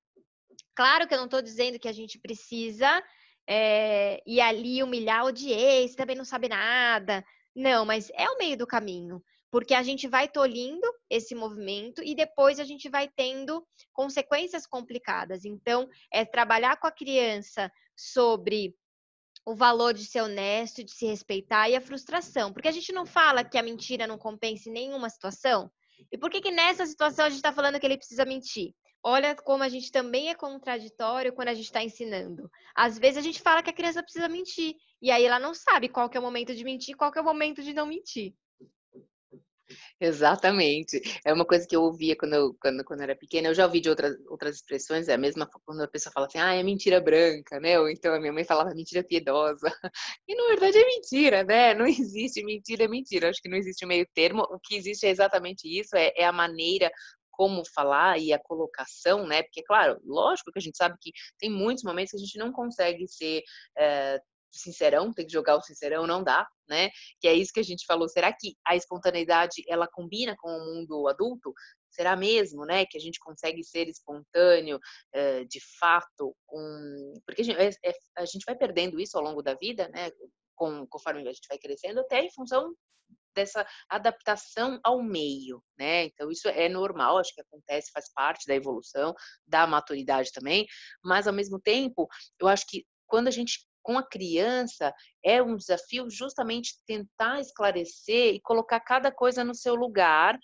Claro 0.76 1.08
que 1.08 1.14
eu 1.14 1.18
não 1.18 1.26
estou 1.26 1.42
dizendo 1.42 1.80
que 1.80 1.88
a 1.88 1.94
gente 1.94 2.20
precisa 2.20 3.04
é, 3.48 4.22
e 4.26 4.42
ali 4.42 4.84
humilhar 4.84 5.26
o 5.26 5.30
ex, 5.30 5.96
também 5.96 6.16
não 6.16 6.26
sabe 6.26 6.50
nada. 6.50 7.24
Não, 7.56 7.86
mas 7.86 8.12
é 8.14 8.30
o 8.30 8.38
meio 8.38 8.58
do 8.58 8.68
caminho, 8.68 9.24
porque 9.50 9.74
a 9.74 9.82
gente 9.82 10.08
vai 10.08 10.28
tolhindo 10.28 10.86
esse 11.10 11.34
movimento 11.34 12.04
e 12.04 12.14
depois 12.14 12.60
a 12.60 12.64
gente 12.64 12.90
vai 12.90 13.10
tendo 13.16 13.66
consequências 13.94 14.68
complicadas. 14.68 15.46
Então, 15.46 15.90
é 16.12 16.26
trabalhar 16.26 16.78
com 16.78 16.88
a 16.88 16.92
criança 16.92 17.72
sobre 17.96 18.76
o 19.46 19.56
valor 19.56 19.94
de 19.94 20.04
ser 20.06 20.22
honesto, 20.22 20.84
de 20.84 20.92
se 20.92 21.06
respeitar 21.06 21.70
e 21.70 21.76
a 21.76 21.82
frustração. 21.82 22.52
Porque 22.52 22.68
a 22.68 22.72
gente 22.72 22.92
não 22.92 23.06
fala 23.06 23.46
que 23.46 23.58
a 23.58 23.64
mentira 23.64 24.06
não 24.06 24.18
compensa 24.18 24.70
em 24.70 24.74
nenhuma 24.74 25.10
situação. 25.10 25.72
E 26.12 26.18
por 26.18 26.30
que, 26.30 26.42
que 26.42 26.52
nessa 26.52 26.86
situação 26.86 27.26
a 27.26 27.30
gente 27.30 27.38
está 27.38 27.54
falando 27.54 27.80
que 27.80 27.86
ele 27.86 27.98
precisa 27.98 28.26
mentir? 28.26 28.74
Olha 29.04 29.36
como 29.36 29.64
a 29.64 29.70
gente 29.70 29.92
também 29.92 30.30
é 30.30 30.36
contraditório 30.36 31.34
quando 31.34 31.50
a 31.50 31.54
gente 31.54 31.66
está 31.66 31.84
ensinando. 31.84 32.50
Às 32.76 32.98
vezes 32.98 33.18
a 33.18 33.22
gente 33.22 33.42
fala 33.42 33.64
que 33.64 33.70
a 33.70 33.74
criança 33.74 34.04
precisa 34.04 34.28
mentir, 34.28 34.76
e 35.02 35.12
aí 35.12 35.26
ela 35.26 35.40
não 35.40 35.54
sabe 35.54 35.90
qual 35.90 36.10
é 36.14 36.20
o 36.20 36.22
momento 36.22 36.56
de 36.56 36.64
mentir 36.64 36.96
qual 36.96 37.12
é 37.16 37.22
o 37.22 37.24
momento 37.24 37.64
de 37.64 37.74
não 37.74 37.86
mentir. 37.86 38.34
Exatamente. 40.00 41.02
É 41.26 41.34
uma 41.34 41.46
coisa 41.46 41.68
que 41.68 41.76
eu 41.76 41.84
ouvia 41.84 42.16
quando 42.16 42.34
eu, 42.34 42.56
quando, 42.60 42.84
quando 42.84 43.00
eu 43.02 43.04
era 43.04 43.16
pequena. 43.16 43.50
Eu 43.50 43.54
já 43.54 43.66
ouvi 43.66 43.80
de 43.82 43.90
outras, 43.90 44.16
outras 44.28 44.56
expressões, 44.56 45.08
é 45.08 45.14
a 45.14 45.18
mesma 45.18 45.50
quando 45.66 45.82
a 45.82 45.88
pessoa 45.88 46.14
fala 46.14 46.28
assim, 46.28 46.38
ah, 46.38 46.54
é 46.54 46.64
mentira 46.64 47.02
branca, 47.02 47.60
né? 47.60 47.80
Ou 47.80 47.90
então 47.90 48.14
a 48.14 48.20
minha 48.20 48.34
mãe 48.34 48.44
falava 48.44 48.74
mentira 48.74 49.04
piedosa. 49.04 49.68
E 50.28 50.36
na 50.36 50.48
verdade 50.50 50.78
é 50.78 50.86
mentira, 50.86 51.44
né? 51.44 51.74
Não 51.74 51.86
existe 51.88 52.44
mentira, 52.44 52.84
é 52.86 52.88
mentira. 52.88 53.30
Acho 53.30 53.42
que 53.42 53.50
não 53.50 53.58
existe 53.58 53.86
meio 53.86 54.06
termo. 54.14 54.42
O 54.44 54.60
que 54.60 54.76
existe 54.76 55.06
é 55.06 55.10
exatamente 55.10 55.68
isso, 55.68 55.96
é, 55.96 56.12
é 56.16 56.26
a 56.26 56.32
maneira 56.32 56.92
como 57.38 57.64
falar 57.74 58.20
e 58.20 58.34
a 58.34 58.40
colocação, 58.40 59.28
né? 59.28 59.44
Porque, 59.44 59.64
claro, 59.64 60.02
lógico 60.04 60.52
que 60.52 60.60
a 60.60 60.62
gente 60.62 60.76
sabe 60.76 60.98
que 61.00 61.12
tem 61.38 61.50
muitos 61.50 61.84
momentos 61.84 62.12
que 62.12 62.18
a 62.18 62.20
gente 62.20 62.38
não 62.40 62.52
consegue 62.52 63.08
ser 63.08 63.44
é, 63.78 64.20
sincerão, 64.52 65.14
tem 65.14 65.26
que 65.26 65.32
jogar 65.32 65.56
o 65.56 65.62
sincerão, 65.62 66.08
não 66.08 66.24
dá, 66.24 66.48
né? 66.68 66.90
Que 67.20 67.28
é 67.28 67.34
isso 67.34 67.54
que 67.54 67.60
a 67.60 67.64
gente 67.64 67.86
falou. 67.86 68.10
Será 68.10 68.34
que 68.34 68.56
a 68.66 68.76
espontaneidade 68.76 69.64
ela 69.68 69.88
combina 69.88 70.36
com 70.38 70.50
o 70.50 70.66
mundo 70.66 71.08
adulto? 71.08 71.54
Será 71.90 72.16
mesmo, 72.16 72.66
né, 72.66 72.86
que 72.86 72.98
a 72.98 73.02
gente 73.02 73.20
consegue 73.20 73.64
ser 73.64 73.88
espontâneo 73.88 74.80
é, 75.14 75.44
de 75.46 75.60
fato? 75.80 76.36
Com... 76.46 77.14
Porque 77.26 77.44
é, 77.52 77.70
é, 77.70 77.94
a 78.18 78.26
gente 78.26 78.44
vai 78.46 78.56
perdendo 78.56 79.00
isso 79.00 79.18
ao 79.18 79.24
longo 79.24 79.42
da 79.42 79.54
vida, 79.54 79.88
né? 79.90 80.10
Com, 80.58 80.86
conforme 80.88 81.22
a 81.22 81.32
gente 81.32 81.48
vai 81.48 81.58
crescendo, 81.58 82.02
até 82.02 82.22
em 82.22 82.32
função 82.32 82.76
dessa 83.34 83.66
adaptação 83.88 84.80
ao 84.84 85.02
meio, 85.02 85.64
né? 85.78 86.06
Então 86.06 86.32
isso 86.32 86.50
é 86.50 86.68
normal, 86.68 87.20
acho 87.20 87.34
que 87.34 87.42
acontece, 87.42 87.92
faz 87.92 88.12
parte 88.12 88.48
da 88.48 88.56
evolução, 88.56 89.14
da 89.46 89.68
maturidade 89.68 90.32
também, 90.34 90.66
mas 91.04 91.28
ao 91.28 91.34
mesmo 91.34 91.60
tempo, 91.60 92.08
eu 92.40 92.48
acho 92.48 92.66
que 92.68 92.86
quando 93.06 93.28
a 93.28 93.32
gente 93.32 93.66
com 93.84 93.98
a 93.98 94.06
criança 94.06 94.94
é 95.24 95.42
um 95.42 95.56
desafio 95.56 96.10
justamente 96.10 96.78
tentar 96.86 97.40
esclarecer 97.40 98.34
e 98.34 98.42
colocar 98.42 98.82
cada 98.82 99.10
coisa 99.10 99.46
no 99.46 99.56
seu 99.56 99.76
lugar 99.76 100.38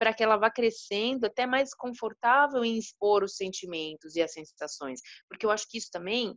para 0.00 0.12
que 0.12 0.22
ela 0.22 0.36
vá 0.36 0.50
crescendo 0.50 1.24
até 1.24 1.46
mais 1.46 1.72
confortável 1.74 2.64
em 2.64 2.76
expor 2.76 3.22
os 3.22 3.36
sentimentos 3.36 4.16
e 4.16 4.22
as 4.22 4.32
sensações, 4.32 5.00
porque 5.28 5.46
eu 5.46 5.50
acho 5.50 5.68
que 5.68 5.78
isso 5.78 5.90
também, 5.92 6.36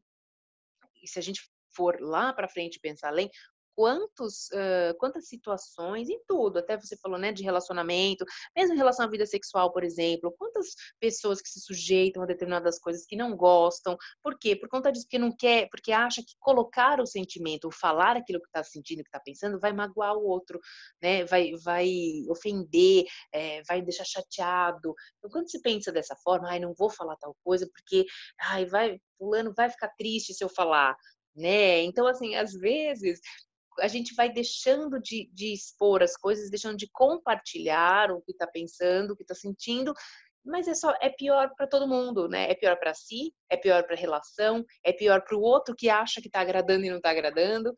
se 1.06 1.18
a 1.18 1.22
gente 1.22 1.42
for 1.76 2.00
lá 2.00 2.34
para 2.34 2.50
frente 2.50 2.80
pensar 2.80 3.10
além, 3.10 3.30
quantos, 3.76 4.50
uh, 4.52 4.96
quantas 4.98 5.28
situações, 5.28 6.10
em 6.10 6.20
tudo, 6.28 6.60
até 6.60 6.78
você 6.78 6.96
falou, 6.98 7.18
né, 7.18 7.32
de 7.32 7.44
relacionamento, 7.44 8.26
mesmo 8.56 8.74
em 8.74 8.78
relação 8.78 9.06
à 9.06 9.10
vida 9.10 9.26
sexual, 9.26 9.72
por 9.72 9.84
exemplo, 9.84 10.34
quantas 10.38 10.68
pessoas 11.00 11.42
que 11.42 11.50
se 11.50 11.60
sujeitam 11.62 12.24
a 12.24 12.26
determinadas 12.26 12.80
coisas 12.80 13.06
que 13.06 13.16
não 13.16 13.36
gostam, 13.36 13.98
por 14.22 14.38
quê? 14.38 14.56
Por 14.56 14.70
conta 14.70 14.92
disso, 14.92 15.06
porque 15.06 15.20
não 15.20 15.36
quer, 15.36 15.68
porque 15.70 15.92
acha 15.92 16.22
que 16.22 16.36
colocar 16.40 17.00
o 17.00 17.06
sentimento, 17.06 17.72
falar 17.72 18.18
aquilo 18.18 18.40
que 18.40 18.48
está 18.48 18.64
sentindo, 18.64 19.04
que 19.04 19.10
está 19.10 19.20
pensando, 19.20 19.60
vai 19.60 19.74
magoar 19.74 20.16
o 20.16 20.26
outro, 20.26 20.60
né, 21.02 21.26
vai, 21.26 21.52
vai 21.64 21.90
ofender, 22.30 23.06
é, 23.32 23.62
vai 23.64 23.82
deixar 23.82 24.06
chateado. 24.06 24.94
Então, 25.18 25.32
quando 25.32 25.50
se 25.50 25.62
pensa 25.62 25.92
dessa 25.92 26.16
forma, 26.18 26.50
ai, 26.50 26.60
não 26.60 26.74
vou 26.74 26.90
falar 26.90 27.16
tal 27.18 27.36
coisa, 27.44 27.68
porque, 27.74 28.06
ai, 28.40 28.66
vai, 28.66 29.00
fulano 29.18 29.54
vai 29.56 29.70
ficar 29.70 29.90
triste 29.98 30.34
se 30.34 30.44
eu 30.44 30.50
falar, 30.50 30.96
né? 31.36 31.82
Então, 31.84 32.08
assim, 32.08 32.36
às 32.36 32.54
vezes 32.54 33.20
a 33.80 33.88
gente 33.88 34.14
vai 34.14 34.32
deixando 34.32 35.00
de, 35.00 35.30
de 35.34 35.54
expor 35.54 36.04
as 36.04 36.16
coisas, 36.16 36.50
deixando 36.50 36.78
de 36.78 36.90
compartilhar 36.92 38.12
o 38.12 38.22
que 38.22 38.32
está 38.32 38.46
pensando, 38.46 39.12
o 39.12 39.16
que 39.16 39.24
está 39.24 39.34
sentindo, 39.34 39.94
mas 40.44 40.68
é 40.68 40.74
só 40.74 40.94
é 41.02 41.10
pior 41.10 41.54
para 41.56 41.68
todo 41.68 41.88
mundo, 41.88 42.28
né? 42.28 42.50
É 42.50 42.56
pior 42.56 42.78
para 42.78 42.94
si, 42.94 43.34
é 43.50 43.56
pior 43.56 43.84
para 43.84 43.96
a 43.96 44.00
relação, 44.00 44.66
é 44.84 44.92
pior 44.92 45.22
para 45.24 45.38
o 45.38 45.42
outro 45.42 45.76
que 45.76 45.90
acha 45.90 46.22
que 46.22 46.28
está 46.28 46.42
agradando 46.42 46.86
e 46.86 46.90
não 46.90 46.98
está 46.98 47.12
agradando. 47.12 47.74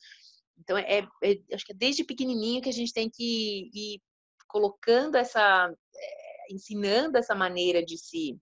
Então 0.58 0.78
é, 0.78 1.00
é, 1.24 1.38
acho 1.54 1.66
que 1.66 1.74
é 1.74 1.76
desde 1.76 2.04
pequenininho 2.04 2.62
que 2.62 2.70
a 2.70 2.74
gente 2.74 2.94
tem 2.94 3.10
que 3.10 3.70
ir 3.74 4.02
colocando 4.48 5.16
essa, 5.16 5.70
é, 5.96 6.54
ensinando 6.54 7.18
essa 7.18 7.36
maneira 7.36 7.84
de 7.84 7.98
se 7.98 8.38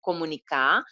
comunicar, 0.00 0.82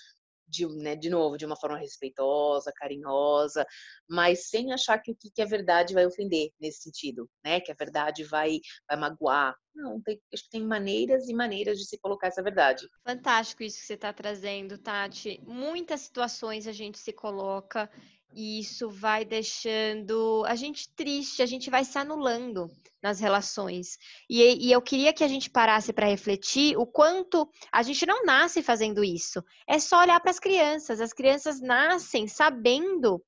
de, 0.48 0.66
né, 0.66 0.96
de 0.96 1.10
novo, 1.10 1.36
de 1.36 1.44
uma 1.44 1.56
forma 1.56 1.78
respeitosa, 1.78 2.72
carinhosa, 2.74 3.66
mas 4.08 4.48
sem 4.48 4.72
achar 4.72 4.98
que 4.98 5.12
o 5.12 5.16
que 5.16 5.42
é 5.42 5.44
verdade 5.44 5.94
vai 5.94 6.06
ofender 6.06 6.50
nesse 6.60 6.82
sentido, 6.82 7.28
né? 7.44 7.60
Que 7.60 7.70
a 7.70 7.76
verdade 7.78 8.24
vai, 8.24 8.60
vai 8.88 8.98
magoar. 8.98 9.54
Não, 9.74 10.00
tem, 10.02 10.20
acho 10.32 10.44
que 10.44 10.50
tem 10.50 10.66
maneiras 10.66 11.28
e 11.28 11.34
maneiras 11.34 11.78
de 11.78 11.86
se 11.86 11.98
colocar 11.98 12.28
essa 12.28 12.42
verdade. 12.42 12.88
Fantástico 13.06 13.62
isso 13.62 13.78
que 13.78 13.86
você 13.86 13.94
está 13.94 14.12
trazendo, 14.12 14.78
Tati. 14.78 15.40
Muitas 15.46 16.00
situações 16.00 16.66
a 16.66 16.72
gente 16.72 16.98
se 16.98 17.12
coloca 17.12 17.88
e 18.32 18.60
isso 18.60 18.90
vai 18.90 19.24
deixando 19.24 20.44
a 20.46 20.54
gente 20.54 20.88
triste, 20.94 21.42
a 21.42 21.46
gente 21.46 21.70
vai 21.70 21.84
se 21.84 21.98
anulando. 21.98 22.70
nas 23.00 23.20
relações. 23.20 23.96
E, 24.28 24.66
e 24.66 24.72
eu 24.72 24.82
queria 24.82 25.12
que 25.12 25.22
a 25.22 25.28
gente 25.28 25.48
parasse 25.48 25.92
para 25.92 26.08
refletir 26.08 26.76
o 26.76 26.84
quanto 26.84 27.48
a 27.70 27.80
gente 27.80 28.04
não 28.04 28.24
nasce 28.24 28.60
fazendo 28.60 29.04
isso. 29.04 29.40
É 29.68 29.78
só 29.78 30.00
olhar 30.00 30.18
para 30.18 30.32
as 30.32 30.40
crianças. 30.40 31.00
As 31.00 31.12
crianças 31.12 31.60
nascem 31.60 32.26
sabendo 32.26 33.22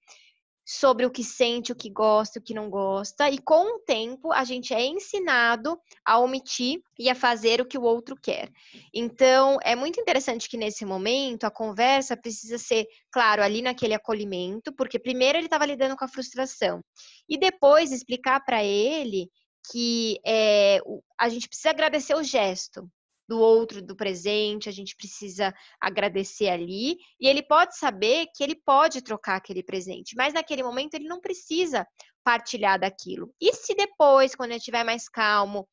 sobre 0.72 1.04
o 1.04 1.10
que 1.10 1.24
sente, 1.24 1.72
o 1.72 1.74
que 1.74 1.90
gosta, 1.90 2.38
o 2.38 2.42
que 2.42 2.54
não 2.54 2.70
gosta, 2.70 3.28
e 3.28 3.38
com 3.38 3.74
o 3.74 3.80
tempo 3.80 4.30
a 4.30 4.44
gente 4.44 4.72
é 4.72 4.86
ensinado 4.86 5.76
a 6.06 6.20
omitir 6.20 6.80
e 6.96 7.10
a 7.10 7.14
fazer 7.14 7.60
o 7.60 7.66
que 7.66 7.76
o 7.76 7.82
outro 7.82 8.14
quer. 8.14 8.48
Então, 8.94 9.58
é 9.64 9.74
muito 9.74 10.00
interessante 10.00 10.48
que 10.48 10.56
nesse 10.56 10.84
momento 10.84 11.42
a 11.42 11.50
conversa 11.50 12.16
precisa 12.16 12.56
ser, 12.56 12.86
claro, 13.10 13.42
ali 13.42 13.62
naquele 13.62 13.94
acolhimento, 13.94 14.72
porque 14.72 14.96
primeiro 14.96 15.38
ele 15.38 15.48
estava 15.48 15.66
lidando 15.66 15.96
com 15.96 16.04
a 16.04 16.08
frustração, 16.08 16.80
e 17.28 17.36
depois 17.36 17.90
explicar 17.90 18.38
para 18.44 18.62
ele 18.62 19.28
que 19.72 20.20
é, 20.24 20.78
a 21.18 21.28
gente 21.28 21.48
precisa 21.48 21.70
agradecer 21.70 22.14
o 22.14 22.22
gesto, 22.22 22.88
do 23.30 23.38
outro, 23.38 23.80
do 23.80 23.94
presente, 23.94 24.68
a 24.68 24.72
gente 24.72 24.96
precisa 24.96 25.54
agradecer 25.80 26.48
ali, 26.48 26.96
e 27.20 27.28
ele 27.28 27.44
pode 27.44 27.78
saber 27.78 28.26
que 28.34 28.42
ele 28.42 28.56
pode 28.56 29.00
trocar 29.02 29.36
aquele 29.36 29.62
presente, 29.62 30.16
mas 30.16 30.34
naquele 30.34 30.64
momento 30.64 30.94
ele 30.94 31.06
não 31.06 31.20
precisa 31.20 31.86
partilhar 32.24 32.80
daquilo. 32.80 33.32
E 33.40 33.54
se 33.54 33.72
depois, 33.72 34.34
quando 34.34 34.50
ele 34.50 34.58
estiver 34.58 34.82
mais 34.82 35.08
calmo, 35.08 35.68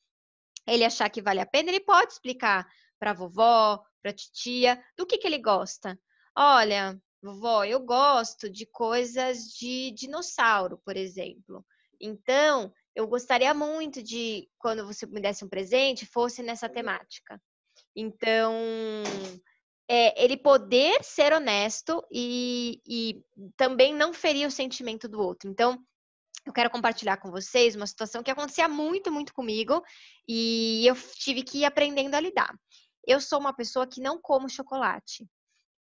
ele 0.68 0.86
achar 0.86 1.10
que 1.10 1.20
vale 1.20 1.40
a 1.40 1.48
pena, 1.48 1.70
ele 1.70 1.80
pode 1.80 2.14
explicar 2.14 2.64
para 3.00 3.10
a 3.10 3.16
vovó, 3.16 3.84
para 4.04 4.12
a 4.12 4.14
titia, 4.14 4.80
do 4.96 5.08
que, 5.08 5.18
que 5.18 5.26
ele 5.26 5.40
gosta. 5.40 6.00
Olha, 6.38 6.96
vovó, 7.24 7.64
eu 7.64 7.80
gosto 7.80 8.52
de 8.52 8.68
coisas 8.68 9.46
de 9.46 9.90
dinossauro, 9.98 10.80
por 10.86 10.96
exemplo. 10.96 11.66
Então, 12.00 12.72
eu 12.96 13.08
gostaria 13.08 13.52
muito 13.52 14.04
de, 14.04 14.48
quando 14.60 14.86
você 14.86 15.08
me 15.08 15.20
desse 15.20 15.44
um 15.44 15.50
presente, 15.50 16.06
fosse 16.06 16.44
nessa 16.44 16.70
temática. 16.70 17.42
Então, 18.00 18.54
é, 19.90 20.24
ele 20.24 20.38
poder 20.38 21.04
ser 21.04 21.34
honesto 21.34 22.06
e, 22.12 22.80
e 22.88 23.24
também 23.58 23.92
não 23.92 24.14
ferir 24.14 24.48
o 24.48 24.52
sentimento 24.52 25.08
do 25.08 25.20
outro. 25.20 25.50
Então, 25.50 25.84
eu 26.46 26.54
quero 26.54 26.70
compartilhar 26.70 27.18
com 27.18 27.32
vocês 27.32 27.76
uma 27.76 27.88
situação 27.88 28.22
que 28.22 28.30
acontecia 28.30 28.70
muito, 28.70 29.12
muito 29.12 29.34
comigo 29.34 29.84
e 30.28 30.86
eu 30.88 30.96
tive 31.16 31.42
que 31.42 31.60
ir 31.60 31.66
aprendendo 31.66 32.14
a 32.14 32.20
lidar. 32.20 32.54
Eu 33.06 33.20
sou 33.20 33.40
uma 33.40 33.54
pessoa 33.54 33.88
que 33.88 34.00
não 34.00 34.22
como 34.22 34.48
chocolate. 34.48 35.28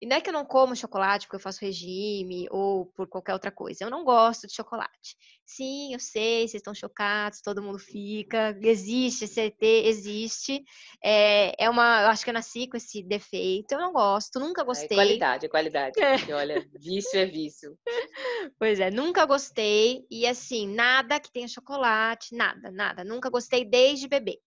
E 0.01 0.05
não 0.05 0.17
é 0.17 0.21
que 0.21 0.29
eu 0.29 0.33
não 0.33 0.45
como 0.45 0.75
chocolate 0.75 1.25
porque 1.25 1.37
eu 1.37 1.39
faço 1.39 1.63
regime 1.63 2.47
ou 2.51 2.87
por 2.87 3.07
qualquer 3.07 3.33
outra 3.33 3.49
coisa. 3.49 3.83
Eu 3.83 3.89
não 3.89 4.03
gosto 4.03 4.45
de 4.45 4.53
chocolate. 4.53 5.15
Sim, 5.45 5.93
eu 5.93 5.99
sei, 5.99 6.41
vocês 6.41 6.55
estão 6.55 6.73
chocados, 6.73 7.41
todo 7.41 7.61
mundo 7.61 7.79
fica. 7.79 8.57
Existe, 8.61 9.23
ET 9.39 9.61
existe. 9.61 10.63
É, 11.01 11.63
é 11.63 11.69
uma, 11.69 12.01
eu 12.01 12.07
acho 12.09 12.23
que 12.23 12.29
eu 12.29 12.33
nasci 12.33 12.67
com 12.67 12.75
esse 12.75 13.01
defeito. 13.03 13.71
Eu 13.71 13.79
não 13.79 13.93
gosto, 13.93 14.39
nunca 14.39 14.63
é 14.63 14.65
gostei. 14.65 14.97
É 14.97 15.01
qualidade, 15.01 15.45
é 15.45 15.49
qualidade. 15.49 15.99
É. 15.99 16.33
Olha, 16.35 16.67
vício 16.79 17.17
é 17.17 17.25
vício. 17.25 17.77
Pois 18.59 18.79
é, 18.79 18.91
nunca 18.91 19.25
gostei. 19.25 20.05
E 20.09 20.25
assim, 20.27 20.67
nada 20.67 21.19
que 21.19 21.31
tenha 21.31 21.47
chocolate, 21.47 22.35
nada, 22.35 22.71
nada. 22.71 23.03
Nunca 23.03 23.29
gostei 23.29 23.65
desde 23.65 24.07
bebê, 24.07 24.39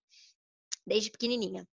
desde 0.87 1.11
pequenininha. 1.11 1.67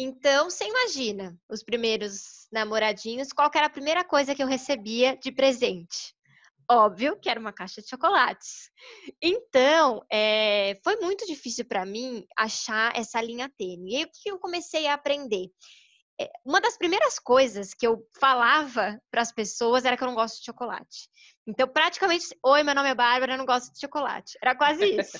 Então, 0.00 0.48
você 0.48 0.64
imagina, 0.64 1.36
os 1.50 1.64
primeiros 1.64 2.46
namoradinhos, 2.52 3.32
qual 3.32 3.50
era 3.52 3.66
a 3.66 3.70
primeira 3.70 4.04
coisa 4.04 4.32
que 4.32 4.40
eu 4.40 4.46
recebia 4.46 5.16
de 5.16 5.32
presente? 5.32 6.14
Óbvio 6.70 7.18
que 7.18 7.28
era 7.28 7.40
uma 7.40 7.52
caixa 7.52 7.82
de 7.82 7.88
chocolates. 7.88 8.70
Então, 9.20 10.00
é, 10.08 10.78
foi 10.84 11.00
muito 11.00 11.26
difícil 11.26 11.64
para 11.64 11.84
mim 11.84 12.24
achar 12.36 12.96
essa 12.96 13.20
linha 13.20 13.50
tênue. 13.58 13.90
E 13.90 13.96
aí, 13.96 14.04
o 14.04 14.10
que 14.12 14.30
eu 14.30 14.38
comecei 14.38 14.86
a 14.86 14.94
aprender? 14.94 15.48
É, 16.20 16.30
uma 16.44 16.60
das 16.60 16.76
primeiras 16.76 17.18
coisas 17.18 17.72
que 17.72 17.86
eu 17.86 18.04
falava 18.18 19.00
para 19.10 19.22
as 19.22 19.32
pessoas 19.32 19.84
era 19.84 19.96
que 19.96 20.02
eu 20.02 20.08
não 20.08 20.14
gosto 20.14 20.38
de 20.38 20.46
chocolate. 20.46 21.08
Então, 21.46 21.66
praticamente, 21.66 22.26
oi, 22.44 22.62
meu 22.62 22.74
nome 22.74 22.90
é 22.90 22.94
Bárbara, 22.94 23.32
eu 23.32 23.38
não 23.38 23.46
gosto 23.46 23.72
de 23.72 23.80
chocolate. 23.80 24.36
Era 24.42 24.54
quase 24.54 24.84
isso. 25.00 25.18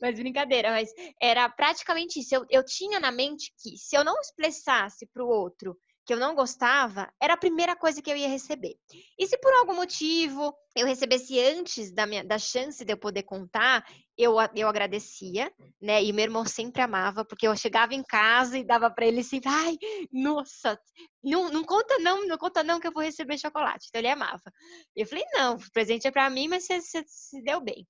mas 0.00 0.18
brincadeira, 0.18 0.70
mas 0.70 0.90
era 1.20 1.48
praticamente 1.48 2.20
isso. 2.20 2.34
Eu, 2.34 2.44
eu 2.50 2.64
tinha 2.64 2.98
na 2.98 3.10
mente 3.10 3.52
que 3.62 3.76
se 3.76 3.96
eu 3.96 4.04
não 4.04 4.20
expressasse 4.20 5.06
para 5.06 5.24
o 5.24 5.28
outro 5.28 5.78
que 6.10 6.14
eu 6.14 6.18
não 6.18 6.34
gostava, 6.34 7.08
era 7.22 7.34
a 7.34 7.36
primeira 7.36 7.76
coisa 7.76 8.02
que 8.02 8.10
eu 8.10 8.16
ia 8.16 8.26
receber. 8.26 8.74
E 9.16 9.28
se 9.28 9.38
por 9.38 9.52
algum 9.54 9.76
motivo 9.76 10.52
eu 10.74 10.84
recebesse 10.84 11.38
antes 11.38 11.92
da, 11.92 12.04
minha, 12.04 12.24
da 12.24 12.36
chance 12.36 12.84
de 12.84 12.92
eu 12.92 12.96
poder 12.96 13.22
contar, 13.22 13.86
eu, 14.18 14.34
eu 14.56 14.66
agradecia, 14.66 15.52
né? 15.80 16.02
E 16.02 16.12
meu 16.12 16.24
irmão 16.24 16.44
sempre 16.44 16.82
amava, 16.82 17.24
porque 17.24 17.46
eu 17.46 17.54
chegava 17.54 17.94
em 17.94 18.02
casa 18.02 18.58
e 18.58 18.64
dava 18.64 18.90
para 18.90 19.06
ele 19.06 19.20
assim, 19.20 19.40
ai, 19.46 19.78
nossa, 20.12 20.76
não, 21.22 21.48
não 21.48 21.62
conta 21.62 21.96
não, 22.00 22.26
não 22.26 22.36
conta 22.36 22.64
não 22.64 22.80
que 22.80 22.88
eu 22.88 22.92
vou 22.92 23.04
receber 23.04 23.38
chocolate. 23.38 23.86
Então 23.88 24.00
ele 24.00 24.08
amava. 24.08 24.52
Eu 24.96 25.06
falei, 25.06 25.22
não, 25.32 25.54
o 25.54 25.72
presente 25.72 26.08
é 26.08 26.10
para 26.10 26.28
mim, 26.28 26.48
mas 26.48 26.64
você 26.64 27.04
se 27.06 27.40
deu 27.40 27.60
bem. 27.60 27.86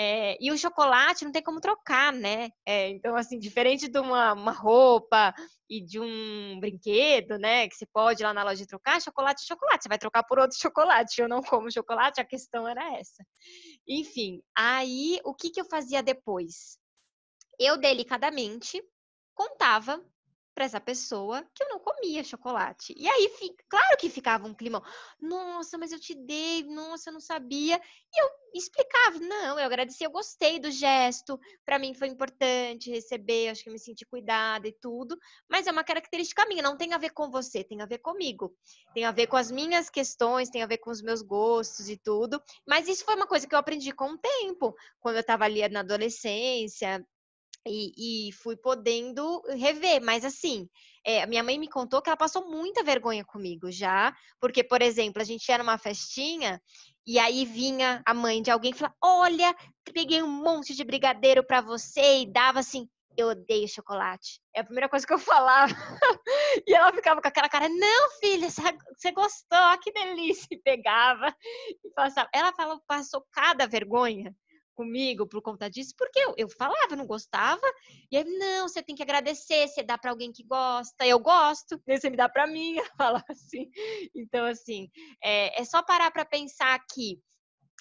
É, 0.00 0.36
e 0.40 0.52
o 0.52 0.56
chocolate 0.56 1.24
não 1.24 1.32
tem 1.32 1.42
como 1.42 1.60
trocar, 1.60 2.12
né? 2.12 2.50
É, 2.64 2.88
então, 2.90 3.16
assim, 3.16 3.36
diferente 3.36 3.88
de 3.88 3.98
uma, 3.98 4.32
uma, 4.32 4.52
roupa 4.52 5.34
e 5.68 5.84
de 5.84 5.98
um 5.98 6.60
brinquedo, 6.60 7.36
né? 7.36 7.68
Que 7.68 7.74
você 7.74 7.84
pode 7.84 8.22
ir 8.22 8.24
lá 8.24 8.32
na 8.32 8.44
loja 8.44 8.64
trocar, 8.64 9.02
chocolate 9.02 9.42
é 9.42 9.46
chocolate. 9.46 9.82
Você 9.82 9.88
vai 9.88 9.98
trocar 9.98 10.22
por 10.22 10.38
outro 10.38 10.56
chocolate. 10.62 11.20
Eu 11.20 11.28
não 11.28 11.42
como 11.42 11.72
chocolate, 11.72 12.20
a 12.20 12.24
questão 12.24 12.68
era 12.68 12.96
essa. 12.96 13.24
Enfim, 13.88 14.40
aí 14.56 15.18
o 15.24 15.34
que, 15.34 15.50
que 15.50 15.60
eu 15.60 15.64
fazia 15.64 16.00
depois? 16.00 16.78
Eu 17.58 17.76
delicadamente 17.76 18.80
contava 19.34 20.00
para 20.58 20.64
essa 20.64 20.80
pessoa 20.80 21.46
que 21.54 21.62
eu 21.62 21.68
não 21.68 21.78
comia 21.78 22.24
chocolate. 22.24 22.92
E 22.96 23.06
aí, 23.06 23.30
claro 23.68 23.96
que 23.96 24.10
ficava 24.10 24.44
um 24.44 24.52
clima, 24.52 24.82
nossa, 25.20 25.78
mas 25.78 25.92
eu 25.92 26.00
te 26.00 26.16
dei, 26.16 26.64
nossa, 26.64 27.10
eu 27.10 27.12
não 27.12 27.20
sabia. 27.20 27.80
E 28.12 28.20
eu 28.20 28.28
explicava, 28.52 29.20
não, 29.20 29.56
eu 29.56 29.64
agradeci, 29.64 30.02
eu 30.02 30.10
gostei 30.10 30.58
do 30.58 30.68
gesto, 30.68 31.38
para 31.64 31.78
mim 31.78 31.94
foi 31.94 32.08
importante 32.08 32.90
receber, 32.90 33.50
acho 33.50 33.62
que 33.62 33.68
eu 33.68 33.72
me 33.72 33.78
senti 33.78 34.04
cuidada 34.04 34.66
e 34.66 34.72
tudo, 34.72 35.16
mas 35.48 35.68
é 35.68 35.70
uma 35.70 35.84
característica 35.84 36.44
minha, 36.46 36.60
não 36.60 36.76
tem 36.76 36.92
a 36.92 36.98
ver 36.98 37.10
com 37.10 37.30
você, 37.30 37.62
tem 37.62 37.80
a 37.80 37.86
ver 37.86 37.98
comigo. 37.98 38.52
Tem 38.92 39.04
a 39.04 39.12
ver 39.12 39.28
com 39.28 39.36
as 39.36 39.52
minhas 39.52 39.88
questões, 39.88 40.50
tem 40.50 40.64
a 40.64 40.66
ver 40.66 40.78
com 40.78 40.90
os 40.90 41.00
meus 41.00 41.22
gostos 41.22 41.88
e 41.88 41.96
tudo. 41.96 42.42
Mas 42.66 42.88
isso 42.88 43.04
foi 43.04 43.14
uma 43.14 43.28
coisa 43.28 43.46
que 43.46 43.54
eu 43.54 43.60
aprendi 43.60 43.92
com 43.92 44.10
o 44.10 44.18
tempo, 44.18 44.74
quando 44.98 45.14
eu 45.14 45.20
estava 45.20 45.44
ali 45.44 45.68
na 45.68 45.80
adolescência, 45.80 47.06
e, 47.68 48.28
e, 48.28 48.32
fui 48.32 48.56
podendo 48.56 49.42
rever, 49.50 50.02
mas 50.02 50.24
assim, 50.24 50.68
é, 51.04 51.26
minha 51.26 51.42
mãe 51.42 51.58
me 51.58 51.68
contou 51.68 52.00
que 52.02 52.08
ela 52.08 52.16
passou 52.16 52.48
muita 52.48 52.82
vergonha 52.82 53.24
comigo 53.24 53.70
já, 53.70 54.14
porque, 54.40 54.64
por 54.64 54.82
exemplo, 54.82 55.20
a 55.20 55.24
gente 55.24 55.48
ia 55.48 55.58
numa 55.58 55.78
festinha 55.78 56.60
e 57.06 57.18
aí 57.18 57.44
vinha 57.46 58.02
a 58.04 58.12
mãe 58.12 58.42
de 58.42 58.50
alguém 58.50 58.72
e 58.72 58.74
falava: 58.74 58.94
Olha, 59.02 59.56
peguei 59.94 60.22
um 60.22 60.28
monte 60.30 60.74
de 60.74 60.84
brigadeiro 60.84 61.42
para 61.42 61.62
você 61.62 62.20
e 62.20 62.30
dava 62.30 62.60
assim. 62.60 62.86
Eu 63.16 63.28
odeio 63.28 63.66
chocolate. 63.66 64.40
É 64.54 64.60
a 64.60 64.64
primeira 64.64 64.88
coisa 64.88 65.06
que 65.06 65.12
eu 65.12 65.18
falava. 65.18 65.72
e 66.66 66.74
ela 66.74 66.92
ficava 66.92 67.22
com 67.22 67.28
aquela 67.28 67.48
cara: 67.48 67.68
Não, 67.68 68.10
filha, 68.20 68.48
você 68.50 69.10
gostou, 69.12 69.78
que 69.82 69.90
delícia. 69.90 70.46
E 70.50 70.58
pegava 70.58 71.34
e 71.82 71.90
passava. 71.94 72.28
Ela 72.34 72.52
falou, 72.52 72.80
passou 72.86 73.24
cada 73.32 73.66
vergonha 73.66 74.34
comigo 74.78 75.26
por 75.26 75.42
conta 75.42 75.68
disso, 75.68 75.92
porque 75.98 76.20
eu, 76.20 76.34
eu 76.36 76.48
falava, 76.48 76.94
não 76.94 77.04
gostava, 77.04 77.66
e 78.12 78.16
aí, 78.16 78.22
não, 78.22 78.68
você 78.68 78.80
tem 78.80 78.94
que 78.94 79.02
agradecer, 79.02 79.66
você 79.66 79.82
dá 79.82 79.98
para 79.98 80.12
alguém 80.12 80.30
que 80.30 80.44
gosta, 80.44 81.04
eu 81.04 81.18
gosto, 81.18 81.82
você 81.84 82.08
me 82.08 82.16
dá 82.16 82.28
para 82.28 82.46
mim, 82.46 82.76
fala 82.96 83.24
assim. 83.28 83.68
Então, 84.14 84.46
assim, 84.46 84.88
é, 85.20 85.60
é 85.60 85.64
só 85.64 85.82
parar 85.82 86.12
para 86.12 86.24
pensar 86.24 86.78
que 86.94 87.20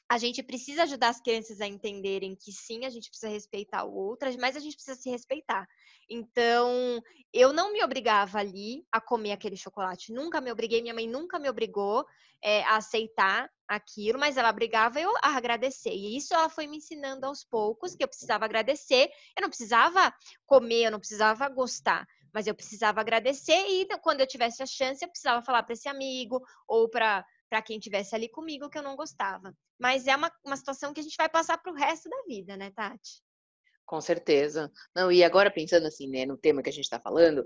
a 0.09 0.17
gente 0.17 0.41
precisa 0.41 0.83
ajudar 0.83 1.09
as 1.09 1.21
crianças 1.21 1.61
a 1.61 1.67
entenderem 1.67 2.35
que 2.35 2.51
sim, 2.51 2.83
a 2.83 2.89
gente 2.89 3.09
precisa 3.09 3.31
respeitar 3.31 3.83
o 3.83 3.93
outro, 3.93 4.27
mas 4.39 4.55
a 4.55 4.59
gente 4.59 4.75
precisa 4.75 4.99
se 4.99 5.09
respeitar. 5.11 5.67
Então, 6.09 7.01
eu 7.33 7.51
não 7.51 7.73
me 7.73 7.83
obrigava 7.83 8.39
ali 8.39 8.85
a 8.91 9.01
comer 9.01 9.33
aquele 9.33 9.57
chocolate. 9.57 10.13
Nunca 10.13 10.39
me 10.39 10.51
obriguei, 10.51 10.81
minha 10.81 10.93
mãe 10.93 11.07
nunca 11.07 11.37
me 11.37 11.49
obrigou 11.49 12.05
é, 12.41 12.63
a 12.63 12.77
aceitar 12.77 13.49
aquilo, 13.67 14.17
mas 14.17 14.37
ela 14.37 14.51
brigava 14.51 14.99
eu 14.99 15.11
a 15.21 15.35
agradecer. 15.35 15.91
E 15.91 16.15
isso 16.15 16.33
ela 16.33 16.49
foi 16.49 16.67
me 16.67 16.77
ensinando 16.77 17.25
aos 17.25 17.43
poucos 17.43 17.95
que 17.95 18.03
eu 18.03 18.07
precisava 18.07 18.45
agradecer. 18.45 19.09
Eu 19.35 19.41
não 19.41 19.49
precisava 19.49 20.13
comer, 20.45 20.85
eu 20.85 20.91
não 20.91 20.99
precisava 20.99 21.49
gostar, 21.49 22.07
mas 22.33 22.47
eu 22.47 22.55
precisava 22.55 23.01
agradecer 23.01 23.65
e 23.67 23.85
quando 24.01 24.21
eu 24.21 24.27
tivesse 24.27 24.63
a 24.63 24.65
chance, 24.65 25.03
eu 25.03 25.09
precisava 25.09 25.41
falar 25.41 25.63
para 25.63 25.73
esse 25.73 25.89
amigo 25.89 26.41
ou 26.67 26.89
para 26.89 27.25
para 27.49 27.61
quem 27.61 27.79
tivesse 27.79 28.13
ali 28.13 28.27
comigo 28.27 28.69
que 28.69 28.77
eu 28.77 28.83
não 28.83 28.97
gostava. 28.97 29.55
Mas 29.79 30.05
é 30.05 30.15
uma, 30.15 30.29
uma 30.45 30.57
situação 30.57 30.93
que 30.93 30.99
a 30.99 31.03
gente 31.03 31.15
vai 31.15 31.29
passar 31.29 31.57
para 31.57 31.71
o 31.71 31.75
resto 31.75 32.09
da 32.09 32.23
vida, 32.27 32.57
né, 32.57 32.71
Tati? 32.71 33.21
Com 33.87 34.01
certeza. 34.01 34.69
Não, 34.93 35.09
e 35.09 35.23
agora 35.23 35.49
pensando 35.49 35.87
assim, 35.87 36.09
né, 36.09 36.25
no 36.25 36.37
tema 36.37 36.61
que 36.61 36.69
a 36.69 36.73
gente 36.73 36.83
está 36.83 36.99
falando, 36.99 37.45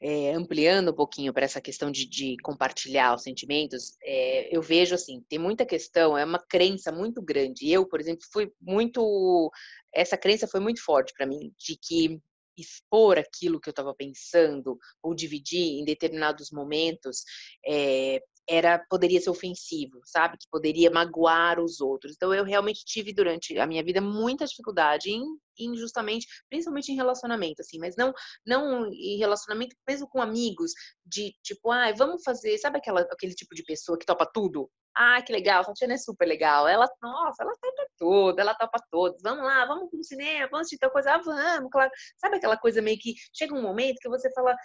é, 0.00 0.32
ampliando 0.32 0.92
um 0.92 0.94
pouquinho 0.94 1.32
para 1.32 1.44
essa 1.44 1.60
questão 1.60 1.90
de, 1.90 2.08
de, 2.08 2.36
compartilhar 2.44 3.14
os 3.14 3.24
sentimentos, 3.24 3.96
é, 4.02 4.56
eu 4.56 4.62
vejo 4.62 4.94
assim, 4.94 5.20
tem 5.28 5.38
muita 5.38 5.66
questão, 5.66 6.16
é 6.16 6.24
uma 6.24 6.38
crença 6.38 6.92
muito 6.92 7.20
grande. 7.20 7.68
Eu, 7.68 7.86
por 7.86 8.00
exemplo, 8.00 8.24
fui 8.32 8.52
muito. 8.60 9.50
Essa 9.92 10.16
crença 10.16 10.46
foi 10.46 10.60
muito 10.60 10.82
forte 10.82 11.12
para 11.12 11.26
mim, 11.26 11.52
de 11.58 11.76
que 11.76 12.20
expor 12.56 13.18
aquilo 13.18 13.60
que 13.60 13.68
eu 13.68 13.72
estava 13.72 13.94
pensando 13.94 14.78
ou 15.02 15.14
dividir 15.14 15.80
em 15.80 15.84
determinados 15.84 16.50
momentos 16.52 17.24
é, 17.66 18.22
era 18.50 18.84
poderia 18.90 19.20
ser 19.20 19.30
ofensivo, 19.30 20.00
sabe? 20.04 20.36
Que 20.36 20.48
poderia 20.50 20.90
magoar 20.90 21.60
os 21.60 21.80
outros. 21.80 22.14
Então 22.16 22.34
eu 22.34 22.42
realmente 22.42 22.84
tive 22.84 23.12
durante 23.12 23.56
a 23.56 23.66
minha 23.66 23.84
vida 23.84 24.00
muita 24.00 24.44
dificuldade 24.44 25.08
em, 25.08 25.22
em 25.56 25.76
justamente, 25.76 26.26
principalmente 26.48 26.90
em 26.90 26.96
relacionamento, 26.96 27.62
assim, 27.62 27.78
mas 27.78 27.96
não 27.96 28.12
não 28.44 28.86
em 28.92 29.18
relacionamento 29.18 29.76
mesmo 29.88 30.08
com 30.08 30.20
amigos, 30.20 30.72
de 31.06 31.32
tipo, 31.44 31.70
ah, 31.70 31.92
vamos 31.96 32.24
fazer, 32.24 32.58
sabe 32.58 32.78
aquela, 32.78 33.02
aquele 33.02 33.34
tipo 33.34 33.54
de 33.54 33.62
pessoa 33.62 33.96
que 33.96 34.04
topa 34.04 34.26
tudo? 34.26 34.68
Ah, 34.96 35.22
que 35.22 35.32
legal, 35.32 35.64
Tatiana 35.64 35.94
é 35.94 35.96
super 35.96 36.26
legal. 36.26 36.66
Ela, 36.66 36.88
nossa, 37.00 37.44
ela 37.44 37.52
topa 37.60 37.86
tudo, 37.96 38.40
ela 38.40 38.54
topa 38.54 38.78
todos. 38.90 39.22
Vamos 39.22 39.44
lá, 39.44 39.64
vamos 39.64 39.88
pro 39.90 40.02
cinema, 40.02 40.48
vamos 40.50 40.66
assistir 40.66 40.78
tal 40.78 40.90
coisa, 40.90 41.14
ah, 41.14 41.18
vamos, 41.18 41.70
claro. 41.70 41.90
Sabe 42.16 42.36
aquela 42.36 42.56
coisa 42.58 42.82
meio 42.82 42.98
que 42.98 43.14
chega 43.32 43.54
um 43.54 43.62
momento 43.62 43.98
que 44.00 44.08
você 44.08 44.28
fala, 44.32 44.56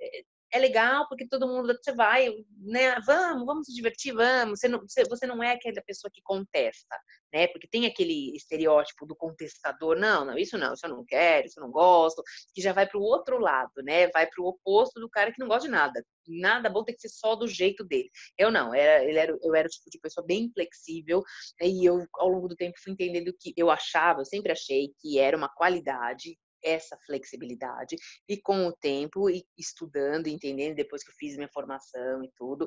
eh, 0.00 0.24
é 0.54 0.58
legal 0.58 1.06
porque 1.08 1.26
todo 1.26 1.48
mundo 1.48 1.76
você 1.76 1.92
vai, 1.92 2.28
né? 2.60 3.00
Vamos, 3.04 3.44
vamos 3.44 3.66
se 3.66 3.74
divertir, 3.74 4.14
vamos. 4.14 4.60
Você 4.60 4.68
não, 4.68 4.80
você 5.08 5.26
não 5.26 5.42
é 5.42 5.50
aquela 5.52 5.82
pessoa 5.82 6.08
que 6.14 6.22
contesta, 6.22 6.96
né? 7.32 7.48
Porque 7.48 7.66
tem 7.66 7.86
aquele 7.86 8.36
estereótipo 8.36 9.04
do 9.04 9.16
contestador, 9.16 9.98
não, 9.98 10.24
não, 10.24 10.38
isso 10.38 10.56
não, 10.56 10.72
isso 10.72 10.86
eu 10.86 10.90
não 10.90 11.04
quero, 11.04 11.48
isso 11.48 11.58
eu 11.58 11.64
não 11.64 11.72
gosto, 11.72 12.22
que 12.54 12.62
já 12.62 12.72
vai 12.72 12.86
para 12.86 13.00
o 13.00 13.02
outro 13.02 13.36
lado, 13.38 13.82
né? 13.82 14.06
Vai 14.10 14.28
para 14.28 14.40
o 14.40 14.46
oposto 14.46 15.00
do 15.00 15.10
cara 15.10 15.32
que 15.32 15.40
não 15.40 15.48
gosta 15.48 15.66
de 15.66 15.72
nada. 15.72 16.06
Nada 16.28 16.70
bom 16.70 16.84
tem 16.84 16.94
que 16.94 17.00
ser 17.00 17.08
só 17.08 17.34
do 17.34 17.48
jeito 17.48 17.84
dele. 17.84 18.08
Eu 18.38 18.52
não, 18.52 18.72
era, 18.72 19.04
ele 19.04 19.18
era, 19.18 19.36
eu 19.42 19.56
era 19.56 19.66
o 19.66 19.70
tipo 19.70 19.90
de 19.90 19.98
pessoa 19.98 20.24
bem 20.24 20.52
flexível 20.54 21.20
né? 21.60 21.66
e 21.66 21.84
eu 21.84 22.06
ao 22.14 22.28
longo 22.28 22.46
do 22.46 22.54
tempo 22.54 22.78
fui 22.80 22.92
entendendo 22.92 23.34
que 23.40 23.52
eu 23.56 23.70
achava, 23.70 24.20
eu 24.20 24.24
sempre 24.24 24.52
achei 24.52 24.92
que 25.00 25.18
era 25.18 25.36
uma 25.36 25.48
qualidade 25.48 26.38
essa 26.64 26.96
flexibilidade 27.06 27.96
e 28.28 28.36
com 28.36 28.66
o 28.66 28.72
tempo 28.72 29.28
e 29.28 29.44
estudando, 29.56 30.26
entendendo 30.26 30.76
depois 30.76 31.04
que 31.04 31.10
eu 31.10 31.14
fiz 31.18 31.36
minha 31.36 31.50
formação 31.52 32.24
e 32.24 32.30
tudo 32.36 32.66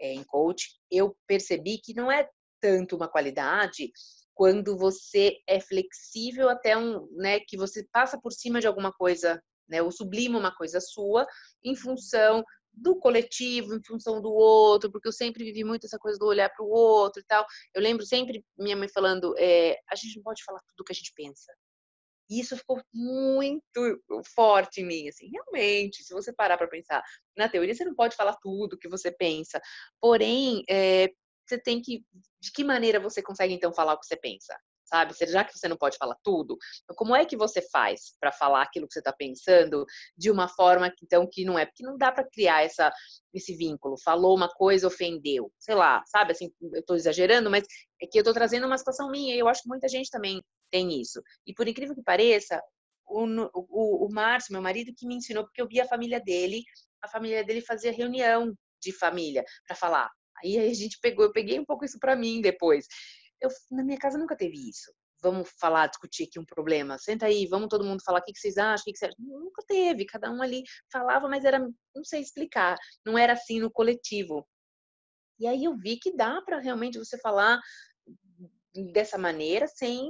é, 0.00 0.12
em 0.12 0.22
coach, 0.24 0.68
eu 0.90 1.16
percebi 1.26 1.78
que 1.78 1.94
não 1.94 2.12
é 2.12 2.28
tanto 2.60 2.96
uma 2.96 3.08
qualidade 3.08 3.90
quando 4.34 4.76
você 4.76 5.36
é 5.48 5.60
flexível 5.60 6.48
até 6.48 6.76
um, 6.76 7.08
né, 7.16 7.40
que 7.40 7.56
você 7.56 7.84
passa 7.92 8.20
por 8.20 8.32
cima 8.32 8.60
de 8.60 8.66
alguma 8.66 8.92
coisa, 8.92 9.42
né, 9.68 9.82
ou 9.82 9.90
sublima 9.90 10.38
uma 10.38 10.54
coisa 10.54 10.80
sua 10.80 11.26
em 11.64 11.74
função 11.74 12.44
do 12.72 12.96
coletivo, 12.96 13.74
em 13.74 13.82
função 13.82 14.20
do 14.20 14.30
outro, 14.32 14.90
porque 14.90 15.08
eu 15.08 15.12
sempre 15.12 15.44
vivi 15.44 15.64
muito 15.64 15.86
essa 15.86 15.98
coisa 15.98 16.18
do 16.18 16.26
olhar 16.26 16.48
para 16.50 16.64
o 16.64 16.68
outro 16.68 17.20
e 17.20 17.24
tal. 17.24 17.44
Eu 17.74 17.82
lembro 17.82 18.06
sempre 18.06 18.44
minha 18.56 18.76
mãe 18.76 18.88
falando: 18.88 19.34
é, 19.36 19.76
a 19.90 19.96
gente 19.96 20.16
não 20.16 20.22
pode 20.22 20.44
falar 20.44 20.60
tudo 20.60 20.80
o 20.80 20.84
que 20.84 20.92
a 20.92 20.94
gente 20.94 21.12
pensa. 21.14 21.52
E 22.28 22.40
isso 22.40 22.56
ficou 22.56 22.80
muito 22.92 24.02
forte 24.34 24.80
em 24.80 24.86
mim, 24.86 25.08
assim, 25.08 25.30
realmente, 25.30 26.02
se 26.04 26.12
você 26.12 26.32
parar 26.32 26.58
para 26.58 26.68
pensar, 26.68 27.02
na 27.36 27.48
teoria 27.48 27.74
você 27.74 27.84
não 27.84 27.94
pode 27.94 28.16
falar 28.16 28.36
tudo 28.42 28.78
que 28.78 28.88
você 28.88 29.10
pensa, 29.10 29.60
porém, 30.00 30.62
é, 30.68 31.08
você 31.46 31.58
tem 31.58 31.80
que, 31.80 32.04
de 32.40 32.52
que 32.52 32.62
maneira 32.62 33.00
você 33.00 33.22
consegue 33.22 33.54
então 33.54 33.72
falar 33.72 33.94
o 33.94 33.98
que 33.98 34.06
você 34.06 34.16
pensa? 34.16 34.54
Sabe, 34.84 35.12
já 35.26 35.44
que 35.44 35.52
você 35.52 35.68
não 35.68 35.76
pode 35.76 35.98
falar 35.98 36.16
tudo, 36.24 36.56
então 36.82 36.96
como 36.96 37.14
é 37.14 37.22
que 37.26 37.36
você 37.36 37.60
faz 37.60 38.14
para 38.18 38.32
falar 38.32 38.62
aquilo 38.62 38.86
que 38.88 38.94
você 38.94 39.00
está 39.00 39.12
pensando 39.12 39.84
de 40.16 40.30
uma 40.30 40.48
forma 40.48 40.90
que, 40.90 41.04
então 41.04 41.28
que 41.30 41.44
não 41.44 41.58
é, 41.58 41.66
porque 41.66 41.82
não 41.82 41.98
dá 41.98 42.10
para 42.10 42.24
criar 42.24 42.62
essa 42.62 42.90
esse 43.34 43.54
vínculo. 43.54 43.96
Falou 44.02 44.34
uma 44.34 44.48
coisa, 44.48 44.86
ofendeu, 44.86 45.52
sei 45.58 45.74
lá, 45.74 46.02
sabe? 46.06 46.32
Assim, 46.32 46.50
eu 46.72 46.80
estou 46.80 46.96
exagerando, 46.96 47.50
mas 47.50 47.64
é 48.00 48.06
que 48.06 48.18
eu 48.18 48.22
estou 48.22 48.32
trazendo 48.32 48.66
uma 48.66 48.78
situação 48.78 49.10
minha. 49.10 49.34
E 49.34 49.38
eu 49.38 49.46
acho 49.46 49.62
que 49.62 49.68
muita 49.68 49.88
gente 49.88 50.10
também 50.10 50.42
tem 50.70 51.00
isso. 51.00 51.22
E 51.46 51.54
por 51.54 51.66
incrível 51.66 51.94
que 51.94 52.02
pareça, 52.02 52.62
o, 53.06 53.24
o, 53.54 54.06
o 54.06 54.12
Márcio, 54.12 54.52
meu 54.52 54.62
marido, 54.62 54.92
que 54.96 55.06
me 55.06 55.14
ensinou, 55.14 55.44
porque 55.44 55.60
eu 55.60 55.68
vi 55.68 55.80
a 55.80 55.88
família 55.88 56.20
dele, 56.20 56.62
a 57.02 57.08
família 57.08 57.44
dele 57.44 57.60
fazia 57.60 57.92
reunião 57.92 58.54
de 58.80 58.92
família 58.92 59.44
para 59.66 59.76
falar. 59.76 60.10
Aí 60.42 60.58
a 60.58 60.74
gente 60.74 60.98
pegou, 61.00 61.24
eu 61.24 61.32
peguei 61.32 61.58
um 61.58 61.64
pouco 61.64 61.84
isso 61.84 61.98
para 61.98 62.14
mim 62.14 62.40
depois. 62.40 62.86
Eu, 63.40 63.50
na 63.70 63.82
minha 63.82 63.98
casa 63.98 64.18
nunca 64.18 64.36
teve 64.36 64.68
isso. 64.68 64.92
Vamos 65.20 65.50
falar, 65.58 65.88
discutir 65.88 66.24
aqui 66.24 66.38
um 66.38 66.44
problema. 66.44 66.96
Senta 66.96 67.26
aí, 67.26 67.46
vamos 67.46 67.68
todo 67.68 67.84
mundo 67.84 68.02
falar 68.04 68.20
o 68.20 68.22
que, 68.22 68.38
vocês 68.38 68.56
acham, 68.56 68.82
o 68.82 68.84
que, 68.84 68.92
que 68.92 68.98
vocês 68.98 69.10
acham. 69.10 69.24
Nunca 69.24 69.62
teve. 69.66 70.04
Cada 70.04 70.30
um 70.30 70.40
ali 70.40 70.62
falava, 70.92 71.28
mas 71.28 71.44
era, 71.44 71.58
não 71.58 72.04
sei 72.04 72.20
explicar. 72.20 72.76
Não 73.04 73.18
era 73.18 73.32
assim 73.32 73.58
no 73.58 73.70
coletivo. 73.70 74.46
E 75.40 75.46
aí 75.46 75.64
eu 75.64 75.76
vi 75.76 75.98
que 75.98 76.14
dá 76.14 76.40
para 76.42 76.60
realmente 76.60 76.98
você 76.98 77.18
falar 77.18 77.60
dessa 78.92 79.18
maneira 79.18 79.66
sem 79.66 80.08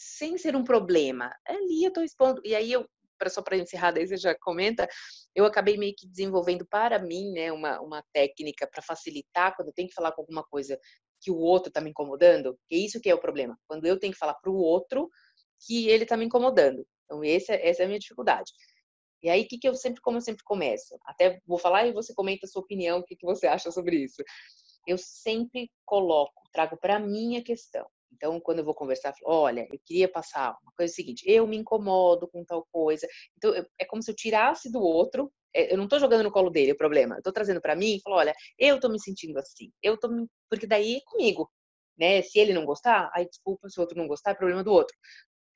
sem 0.00 0.38
ser 0.38 0.56
um 0.56 0.64
problema. 0.64 1.30
Ali 1.46 1.84
eu 1.84 1.88
estou 1.88 2.02
expondo. 2.02 2.40
E 2.42 2.54
aí 2.54 2.72
eu, 2.72 2.86
só 3.28 3.42
para 3.42 3.58
encerrar, 3.58 3.92
daí 3.92 4.06
você 4.06 4.16
já 4.16 4.34
comenta, 4.40 4.88
eu 5.34 5.44
acabei 5.44 5.76
meio 5.76 5.94
que 5.94 6.08
desenvolvendo 6.08 6.66
para 6.66 6.98
mim, 6.98 7.32
né, 7.32 7.52
uma, 7.52 7.78
uma 7.80 8.02
técnica 8.12 8.66
para 8.66 8.82
facilitar 8.82 9.54
quando 9.54 9.68
eu 9.68 9.74
tenho 9.74 9.88
que 9.88 9.94
falar 9.94 10.12
com 10.12 10.22
alguma 10.22 10.42
coisa 10.44 10.78
que 11.20 11.30
o 11.30 11.36
outro 11.36 11.68
está 11.68 11.82
me 11.82 11.90
incomodando, 11.90 12.58
que 12.66 12.76
isso 12.76 12.98
que 12.98 13.10
é 13.10 13.14
o 13.14 13.20
problema. 13.20 13.58
Quando 13.68 13.84
eu 13.84 13.98
tenho 13.98 14.14
que 14.14 14.18
falar 14.18 14.34
para 14.34 14.50
o 14.50 14.56
outro 14.56 15.10
que 15.66 15.88
ele 15.90 16.04
está 16.04 16.16
me 16.16 16.24
incomodando. 16.24 16.86
Então, 17.04 17.22
esse, 17.22 17.52
é, 17.52 17.68
essa 17.68 17.82
é 17.82 17.84
a 17.84 17.88
minha 17.88 17.98
dificuldade. 17.98 18.50
E 19.22 19.28
aí, 19.28 19.44
que, 19.44 19.58
que 19.58 19.68
eu 19.68 19.74
sempre, 19.74 20.00
como 20.00 20.16
eu 20.16 20.22
sempre 20.22 20.42
começo? 20.44 20.98
Até 21.04 21.38
vou 21.46 21.58
falar 21.58 21.86
e 21.86 21.92
você 21.92 22.14
comenta 22.14 22.46
a 22.46 22.48
sua 22.48 22.62
opinião, 22.62 23.00
o 23.00 23.04
que, 23.04 23.16
que 23.16 23.26
você 23.26 23.46
acha 23.46 23.70
sobre 23.70 23.96
isso. 24.02 24.22
Eu 24.86 24.96
sempre 24.96 25.70
coloco, 25.84 26.48
trago 26.54 26.78
para 26.78 26.96
a 26.96 27.42
questão. 27.44 27.86
Então, 28.12 28.40
quando 28.40 28.58
eu 28.58 28.64
vou 28.64 28.74
conversar, 28.74 29.10
eu 29.10 29.14
falo, 29.20 29.42
olha, 29.42 29.66
eu 29.70 29.78
queria 29.84 30.08
passar 30.08 30.56
uma 30.62 30.72
coisa 30.76 30.92
seguinte, 30.92 31.22
eu 31.26 31.46
me 31.46 31.56
incomodo 31.56 32.28
com 32.28 32.44
tal 32.44 32.66
coisa. 32.72 33.06
Então, 33.36 33.52
é 33.78 33.84
como 33.84 34.02
se 34.02 34.10
eu 34.10 34.16
tirasse 34.16 34.70
do 34.70 34.80
outro, 34.80 35.32
é, 35.54 35.72
eu 35.72 35.76
não 35.76 35.84
estou 35.84 35.98
jogando 35.98 36.22
no 36.24 36.30
colo 36.30 36.50
dele 36.50 36.72
o 36.72 36.76
problema, 36.76 37.16
eu 37.16 37.18
estou 37.18 37.32
trazendo 37.32 37.60
para 37.60 37.74
mim 37.76 37.96
e 37.96 38.00
falo, 38.02 38.16
olha, 38.16 38.34
eu 38.58 38.76
estou 38.76 38.90
me 38.90 39.00
sentindo 39.00 39.38
assim, 39.38 39.70
eu 39.82 39.98
tô 39.98 40.08
me... 40.08 40.26
porque 40.48 40.66
daí 40.66 40.96
é 40.96 41.00
comigo, 41.04 41.50
né? 41.98 42.22
Se 42.22 42.38
ele 42.38 42.52
não 42.54 42.64
gostar, 42.64 43.10
aí 43.14 43.26
desculpa, 43.26 43.68
se 43.68 43.78
o 43.78 43.82
outro 43.82 43.98
não 43.98 44.08
gostar, 44.08 44.32
é 44.32 44.34
problema 44.34 44.64
do 44.64 44.72
outro. 44.72 44.96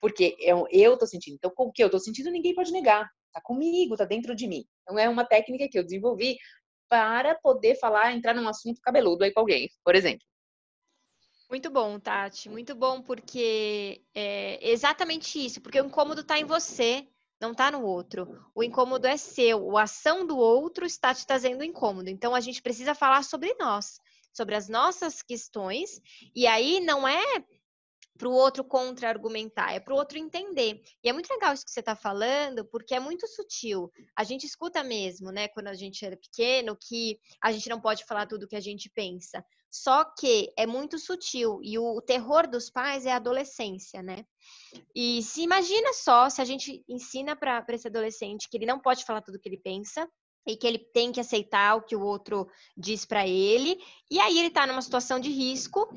Porque 0.00 0.36
eu, 0.40 0.66
eu 0.70 0.98
tô 0.98 1.06
sentindo. 1.06 1.36
Então, 1.36 1.50
com 1.54 1.64
o 1.64 1.72
que 1.72 1.82
eu 1.82 1.90
tô 1.90 1.98
sentindo, 1.98 2.30
ninguém 2.30 2.54
pode 2.54 2.72
negar. 2.72 3.08
Tá 3.32 3.40
comigo, 3.42 3.96
tá 3.96 4.04
dentro 4.04 4.34
de 4.34 4.46
mim. 4.46 4.64
Então, 4.82 4.98
é 4.98 5.08
uma 5.08 5.24
técnica 5.24 5.68
que 5.70 5.78
eu 5.78 5.82
desenvolvi 5.82 6.36
para 6.88 7.34
poder 7.36 7.76
falar, 7.76 8.12
entrar 8.12 8.34
num 8.34 8.48
assunto 8.48 8.80
cabeludo 8.82 9.24
aí 9.24 9.32
com 9.32 9.40
alguém, 9.40 9.70
por 9.84 9.94
exemplo. 9.94 10.24
Muito 11.54 11.70
bom, 11.70 12.00
Tati. 12.00 12.48
Muito 12.48 12.74
bom, 12.74 13.00
porque 13.00 14.02
é 14.12 14.72
exatamente 14.72 15.38
isso. 15.38 15.60
Porque 15.60 15.80
o 15.80 15.86
incômodo 15.86 16.22
está 16.22 16.36
em 16.36 16.44
você, 16.44 17.06
não 17.40 17.52
está 17.52 17.70
no 17.70 17.84
outro. 17.84 18.44
O 18.52 18.64
incômodo 18.64 19.06
é 19.06 19.16
seu. 19.16 19.76
A 19.76 19.84
ação 19.84 20.26
do 20.26 20.36
outro 20.36 20.84
está 20.84 21.14
te 21.14 21.24
trazendo 21.24 21.62
incômodo. 21.62 22.10
Então, 22.10 22.34
a 22.34 22.40
gente 22.40 22.60
precisa 22.60 22.92
falar 22.92 23.22
sobre 23.22 23.54
nós, 23.54 24.00
sobre 24.32 24.56
as 24.56 24.68
nossas 24.68 25.22
questões. 25.22 26.02
E 26.34 26.44
aí, 26.44 26.80
não 26.80 27.06
é 27.06 27.44
para 28.16 28.28
o 28.28 28.32
outro 28.32 28.64
contra-argumentar, 28.64 29.72
é 29.72 29.80
para 29.80 29.92
o 29.92 29.96
outro 29.96 30.18
entender. 30.18 30.80
E 31.02 31.08
é 31.08 31.12
muito 31.12 31.28
legal 31.30 31.52
isso 31.52 31.64
que 31.64 31.70
você 31.70 31.80
está 31.80 31.96
falando, 31.96 32.64
porque 32.64 32.94
é 32.94 33.00
muito 33.00 33.26
sutil. 33.26 33.90
A 34.16 34.24
gente 34.24 34.46
escuta 34.46 34.82
mesmo, 34.84 35.30
né, 35.30 35.48
quando 35.48 35.68
a 35.68 35.74
gente 35.74 36.04
era 36.04 36.16
pequeno, 36.16 36.76
que 36.80 37.18
a 37.42 37.50
gente 37.50 37.68
não 37.68 37.80
pode 37.80 38.04
falar 38.04 38.26
tudo 38.26 38.48
que 38.48 38.56
a 38.56 38.60
gente 38.60 38.88
pensa. 38.90 39.44
Só 39.70 40.04
que 40.04 40.52
é 40.56 40.66
muito 40.66 41.00
sutil 41.00 41.58
e 41.60 41.76
o 41.76 42.00
terror 42.00 42.48
dos 42.48 42.70
pais 42.70 43.06
é 43.06 43.12
a 43.12 43.16
adolescência, 43.16 44.00
né? 44.02 44.24
E 44.94 45.20
se 45.22 45.42
imagina 45.42 45.92
só 45.92 46.30
se 46.30 46.40
a 46.40 46.44
gente 46.44 46.84
ensina 46.88 47.34
para 47.34 47.64
esse 47.70 47.88
adolescente 47.88 48.48
que 48.48 48.56
ele 48.56 48.66
não 48.66 48.78
pode 48.78 49.04
falar 49.04 49.20
tudo 49.20 49.38
que 49.38 49.48
ele 49.48 49.58
pensa, 49.58 50.08
e 50.46 50.56
que 50.56 50.66
ele 50.66 50.78
tem 50.78 51.10
que 51.10 51.20
aceitar 51.20 51.76
o 51.76 51.82
que 51.82 51.96
o 51.96 52.02
outro 52.02 52.48
diz 52.76 53.04
para 53.04 53.26
ele. 53.26 53.78
E 54.10 54.20
aí 54.20 54.38
ele 54.38 54.48
está 54.48 54.66
numa 54.66 54.82
situação 54.82 55.18
de 55.18 55.30
risco, 55.30 55.88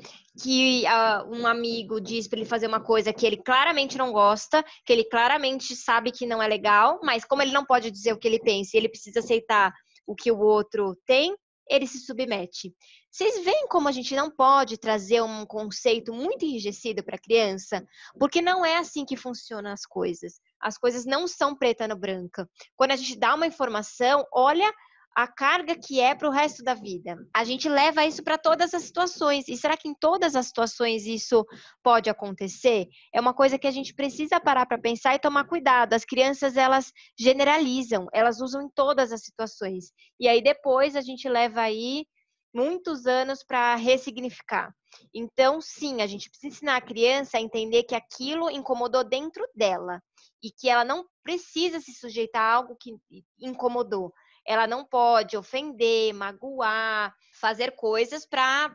que 0.42 0.84
uh, 0.84 1.34
um 1.34 1.46
amigo 1.46 2.00
diz 2.00 2.26
para 2.26 2.38
ele 2.38 2.48
fazer 2.48 2.66
uma 2.66 2.80
coisa 2.80 3.12
que 3.12 3.26
ele 3.26 3.36
claramente 3.36 3.98
não 3.98 4.12
gosta, 4.12 4.64
que 4.84 4.92
ele 4.92 5.04
claramente 5.04 5.76
sabe 5.76 6.10
que 6.10 6.26
não 6.26 6.42
é 6.42 6.48
legal, 6.48 7.00
mas 7.02 7.24
como 7.24 7.42
ele 7.42 7.52
não 7.52 7.64
pode 7.64 7.90
dizer 7.90 8.12
o 8.12 8.18
que 8.18 8.26
ele 8.26 8.40
pensa, 8.40 8.76
ele 8.76 8.88
precisa 8.88 9.20
aceitar 9.20 9.72
o 10.06 10.14
que 10.14 10.32
o 10.32 10.38
outro 10.38 10.96
tem, 11.04 11.36
ele 11.68 11.86
se 11.86 12.00
submete. 12.00 12.74
Vocês 13.10 13.44
veem 13.44 13.66
como 13.68 13.88
a 13.88 13.92
gente 13.92 14.14
não 14.14 14.30
pode 14.30 14.78
trazer 14.78 15.22
um 15.22 15.44
conceito 15.44 16.12
muito 16.12 16.44
enrijecido 16.44 17.02
para 17.02 17.16
a 17.16 17.20
criança? 17.20 17.86
Porque 18.18 18.40
não 18.40 18.64
é 18.64 18.76
assim 18.76 19.04
que 19.04 19.16
funcionam 19.16 19.70
as 19.70 19.84
coisas. 19.84 20.40
As 20.60 20.78
coisas 20.78 21.04
não 21.04 21.26
são 21.26 21.56
preta 21.56 21.86
no 21.88 21.96
branca. 21.96 22.48
Quando 22.76 22.92
a 22.92 22.96
gente 22.96 23.18
dá 23.18 23.34
uma 23.34 23.46
informação, 23.46 24.24
olha 24.32 24.72
a 25.18 25.26
carga 25.26 25.74
que 25.74 26.00
é 26.00 26.14
para 26.14 26.28
o 26.28 26.30
resto 26.30 26.62
da 26.62 26.74
vida. 26.74 27.16
A 27.34 27.42
gente 27.42 27.68
leva 27.68 28.06
isso 28.06 28.22
para 28.22 28.38
todas 28.38 28.72
as 28.72 28.84
situações. 28.84 29.48
E 29.48 29.56
será 29.56 29.76
que 29.76 29.88
em 29.88 29.94
todas 29.94 30.36
as 30.36 30.46
situações 30.46 31.06
isso 31.06 31.44
pode 31.82 32.08
acontecer? 32.08 32.86
É 33.12 33.20
uma 33.20 33.34
coisa 33.34 33.58
que 33.58 33.66
a 33.66 33.70
gente 33.72 33.92
precisa 33.92 34.38
parar 34.38 34.64
para 34.66 34.78
pensar 34.80 35.16
e 35.16 35.18
tomar 35.18 35.48
cuidado. 35.48 35.94
As 35.94 36.04
crianças, 36.04 36.56
elas 36.56 36.92
generalizam, 37.18 38.06
elas 38.12 38.40
usam 38.40 38.62
em 38.62 38.70
todas 38.70 39.10
as 39.10 39.22
situações. 39.22 39.90
E 40.20 40.28
aí 40.28 40.40
depois 40.40 40.94
a 40.94 41.00
gente 41.00 41.28
leva 41.28 41.62
aí 41.62 42.06
muitos 42.54 43.04
anos 43.04 43.42
para 43.42 43.74
ressignificar. 43.74 44.72
Então, 45.12 45.60
sim, 45.60 46.00
a 46.00 46.06
gente 46.06 46.30
precisa 46.30 46.54
ensinar 46.54 46.76
a 46.76 46.80
criança 46.80 47.38
a 47.38 47.40
entender 47.40 47.82
que 47.82 47.94
aquilo 47.96 48.48
incomodou 48.50 49.02
dentro 49.02 49.44
dela 49.52 50.00
e 50.42 50.50
que 50.50 50.68
ela 50.68 50.84
não 50.84 51.06
precisa 51.22 51.80
se 51.80 51.92
sujeitar 51.92 52.42
a 52.42 52.54
algo 52.54 52.76
que 52.76 52.92
incomodou. 53.40 54.12
Ela 54.46 54.66
não 54.66 54.84
pode 54.84 55.36
ofender, 55.36 56.12
magoar, 56.14 57.14
fazer 57.40 57.72
coisas 57.72 58.24
para 58.26 58.74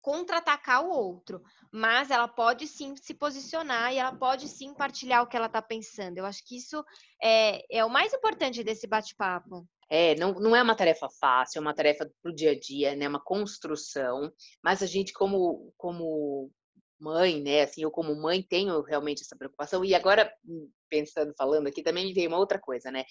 contra-atacar 0.00 0.84
o 0.84 0.90
outro, 0.90 1.42
mas 1.72 2.10
ela 2.10 2.28
pode 2.28 2.66
sim 2.66 2.94
se 2.96 3.12
posicionar 3.12 3.92
e 3.92 3.98
ela 3.98 4.14
pode 4.16 4.48
sim 4.48 4.72
partilhar 4.72 5.22
o 5.22 5.26
que 5.26 5.36
ela 5.36 5.46
está 5.46 5.60
pensando. 5.60 6.18
Eu 6.18 6.24
acho 6.24 6.42
que 6.46 6.56
isso 6.56 6.82
é, 7.22 7.62
é 7.70 7.84
o 7.84 7.90
mais 7.90 8.12
importante 8.14 8.64
desse 8.64 8.86
bate-papo. 8.86 9.66
É, 9.90 10.14
não, 10.16 10.32
não 10.34 10.54
é 10.54 10.62
uma 10.62 10.74
tarefa 10.74 11.08
fácil, 11.20 11.58
é 11.58 11.60
uma 11.60 11.74
tarefa 11.74 12.10
para 12.22 12.30
o 12.30 12.34
dia 12.34 12.52
a 12.52 12.58
dia, 12.58 12.94
né? 12.94 13.08
Uma 13.08 13.22
construção, 13.22 14.32
mas 14.62 14.82
a 14.82 14.86
gente, 14.86 15.12
como, 15.12 15.72
como 15.76 16.50
mãe, 17.00 17.42
né? 17.42 17.62
Assim, 17.62 17.82
eu 17.82 17.90
como 17.90 18.14
mãe 18.14 18.42
tenho 18.42 18.80
realmente 18.82 19.22
essa 19.22 19.36
preocupação. 19.36 19.84
E 19.84 19.94
agora, 19.94 20.32
hum, 20.44 20.70
pensando, 20.88 21.34
falando 21.36 21.66
aqui, 21.66 21.82
também 21.82 22.12
tem 22.12 22.26
uma 22.26 22.38
outra 22.38 22.58
coisa, 22.58 22.90
né? 22.90 23.04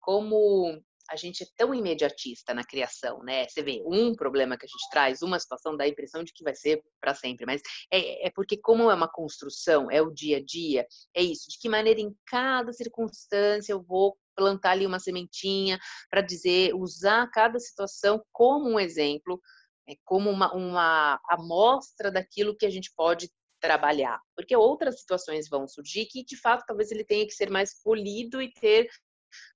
Como 0.00 0.82
a 1.10 1.16
gente 1.16 1.42
é 1.42 1.46
tão 1.56 1.74
imediatista 1.74 2.54
na 2.54 2.64
criação, 2.64 3.22
né? 3.22 3.46
Você 3.46 3.62
vê 3.62 3.82
um 3.86 4.14
problema 4.14 4.56
que 4.56 4.64
a 4.64 4.68
gente 4.68 4.88
traz, 4.90 5.22
uma 5.22 5.38
situação 5.38 5.76
dá 5.76 5.84
a 5.84 5.88
impressão 5.88 6.24
de 6.24 6.32
que 6.32 6.42
vai 6.42 6.54
ser 6.54 6.82
para 7.00 7.14
sempre, 7.14 7.44
mas 7.44 7.60
é, 7.92 8.26
é, 8.26 8.30
porque 8.30 8.56
como 8.56 8.90
é 8.90 8.94
uma 8.94 9.08
construção, 9.08 9.90
é 9.90 10.00
o 10.00 10.10
dia 10.10 10.38
a 10.38 10.44
dia, 10.44 10.86
é 11.14 11.22
isso. 11.22 11.50
De 11.50 11.58
que 11.58 11.68
maneira 11.68 12.00
em 12.00 12.14
cada 12.26 12.72
circunstância 12.72 13.72
eu 13.72 13.82
vou 13.82 14.16
plantar 14.34 14.72
ali 14.72 14.86
uma 14.86 14.98
sementinha 14.98 15.78
para 16.10 16.20
dizer, 16.20 16.74
usar 16.74 17.30
cada 17.30 17.58
situação 17.58 18.22
como 18.32 18.68
um 18.68 18.80
exemplo, 18.80 19.40
é, 19.88 19.94
como 20.04 20.30
uma, 20.30 20.52
uma 20.54 21.20
amostra 21.28 22.10
daquilo 22.10 22.56
que 22.56 22.66
a 22.66 22.70
gente 22.70 22.92
pode 22.96 23.30
trabalhar, 23.60 24.20
porque 24.36 24.54
outras 24.54 25.00
situações 25.00 25.48
vão 25.48 25.66
surgir 25.66 26.06
que 26.06 26.22
de 26.22 26.36
fato 26.36 26.64
talvez 26.66 26.90
ele 26.90 27.04
tenha 27.04 27.26
que 27.26 27.32
ser 27.32 27.50
mais 27.50 27.80
polido 27.82 28.42
e 28.42 28.52
ter 28.52 28.88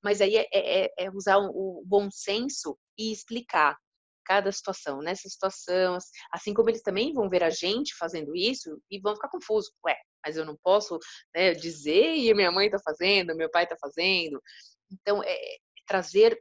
mas 0.03 0.21
aí 0.21 0.37
é, 0.37 0.49
é, 0.53 0.91
é 0.99 1.11
usar 1.11 1.38
o 1.38 1.83
bom 1.87 2.11
senso 2.11 2.77
e 2.97 3.12
explicar 3.12 3.77
cada 4.25 4.53
situação. 4.53 5.01
Nessa 5.01 5.29
situação, 5.29 5.97
assim 6.31 6.53
como 6.53 6.69
eles 6.69 6.83
também 6.83 7.12
vão 7.12 7.31
ver 7.31 7.43
a 7.43 7.51
gente 7.51 7.97
fazendo 7.97 8.37
isso 8.37 8.81
e 8.91 9.01
vão 9.01 9.14
ficar 9.14 9.31
confusos. 9.31 9.71
Ué, 9.85 9.97
mas 10.25 10.37
eu 10.37 10.45
não 10.45 10.57
posso 10.62 10.99
né, 11.35 11.53
dizer 11.55 12.14
e 12.14 12.33
minha 12.35 12.53
mãe 12.53 12.67
está 12.67 12.79
fazendo, 12.79 13.35
meu 13.35 13.51
pai 13.51 13.64
está 13.64 13.77
fazendo. 13.81 14.41
Então, 14.93 15.23
é, 15.23 15.33
é 15.33 15.59
trazer 15.87 16.38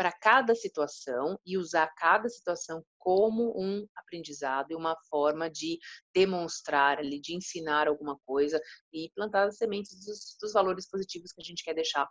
para 0.00 0.12
cada 0.12 0.54
situação 0.54 1.38
e 1.44 1.58
usar 1.58 1.86
cada 1.94 2.26
situação 2.26 2.82
como 2.96 3.52
um 3.54 3.86
aprendizado 3.94 4.70
e 4.70 4.74
uma 4.74 4.96
forma 5.10 5.50
de 5.50 5.78
demonstrar 6.14 6.98
ali, 6.98 7.20
de 7.20 7.36
ensinar 7.36 7.86
alguma 7.86 8.18
coisa 8.24 8.58
e 8.90 9.10
plantar 9.14 9.48
as 9.48 9.58
sementes 9.58 10.02
dos, 10.02 10.38
dos 10.40 10.54
valores 10.54 10.88
positivos 10.88 11.32
que 11.32 11.42
a 11.42 11.44
gente 11.44 11.62
quer 11.62 11.74
deixar 11.74 12.08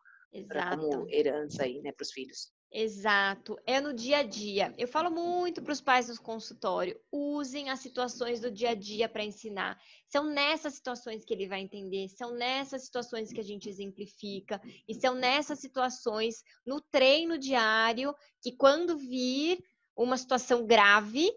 Pra, 0.47 0.77
como 0.77 1.09
herança 1.09 1.63
aí, 1.63 1.81
né, 1.81 1.91
para 1.91 2.03
os 2.03 2.11
filhos. 2.11 2.51
Exato, 2.71 3.57
é 3.65 3.81
no 3.81 3.91
dia 3.91 4.19
a 4.19 4.23
dia. 4.23 4.75
Eu 4.77 4.87
falo 4.87 5.09
muito 5.09 5.59
para 5.59 5.73
os 5.73 5.81
pais 5.81 6.07
no 6.07 6.21
consultório: 6.21 6.99
usem 7.11 7.71
as 7.71 7.79
situações 7.79 8.39
do 8.39 8.51
dia 8.51 8.71
a 8.71 8.75
dia 8.75 9.09
para 9.09 9.23
ensinar. 9.23 9.79
São 10.07 10.25
nessas 10.25 10.75
situações 10.75 11.25
que 11.25 11.33
ele 11.33 11.47
vai 11.47 11.61
entender, 11.61 12.07
são 12.09 12.35
nessas 12.35 12.83
situações 12.83 13.33
que 13.33 13.39
a 13.39 13.43
gente 13.43 13.67
exemplifica, 13.67 14.61
e 14.87 14.93
são 14.93 15.15
nessas 15.15 15.59
situações, 15.59 16.43
no 16.63 16.79
treino 16.79 17.39
diário, 17.39 18.13
que 18.39 18.51
quando 18.51 18.97
vir 18.97 19.59
uma 19.97 20.15
situação 20.15 20.67
grave, 20.67 21.27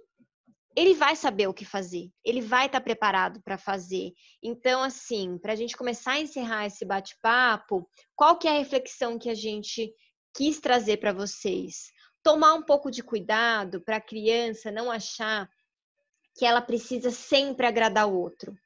ele 0.77 0.95
vai 0.95 1.17
saber 1.17 1.47
o 1.47 1.55
que 1.55 1.65
fazer, 1.65 2.11
ele 2.23 2.43
vai 2.43 2.67
estar 2.67 2.81
tá 2.81 2.85
preparado 2.85 3.43
para 3.43 3.57
fazer. 3.57 4.13
Então, 4.43 4.83
assim, 4.83 5.39
para 5.39 5.55
a 5.55 5.57
gente 5.57 5.77
começar 5.79 6.13
a 6.13 6.21
encerrar 6.21 6.67
esse 6.67 6.85
bate-papo, 6.85 7.89
qual 8.15 8.39
que 8.39 8.47
é 8.47 8.51
a 8.51 8.59
reflexão 8.59 9.19
que 9.19 9.31
a 9.31 9.35
gente 9.35 9.93
quis 10.35 10.61
trazer 10.61 10.99
para 10.99 11.13
vocês? 11.13 11.93
Tomar 12.23 12.55
um 12.55 12.63
pouco 12.63 12.91
de 12.91 13.03
cuidado 13.03 13.81
para 13.81 13.97
a 13.97 14.01
criança 14.01 14.71
não 14.71 14.91
achar 14.91 15.49
que 16.37 16.45
ela 16.45 16.61
precisa 16.61 17.11
sempre 17.11 17.67
agradar 17.67 18.09
o 18.09 18.19
outro. 18.19 18.57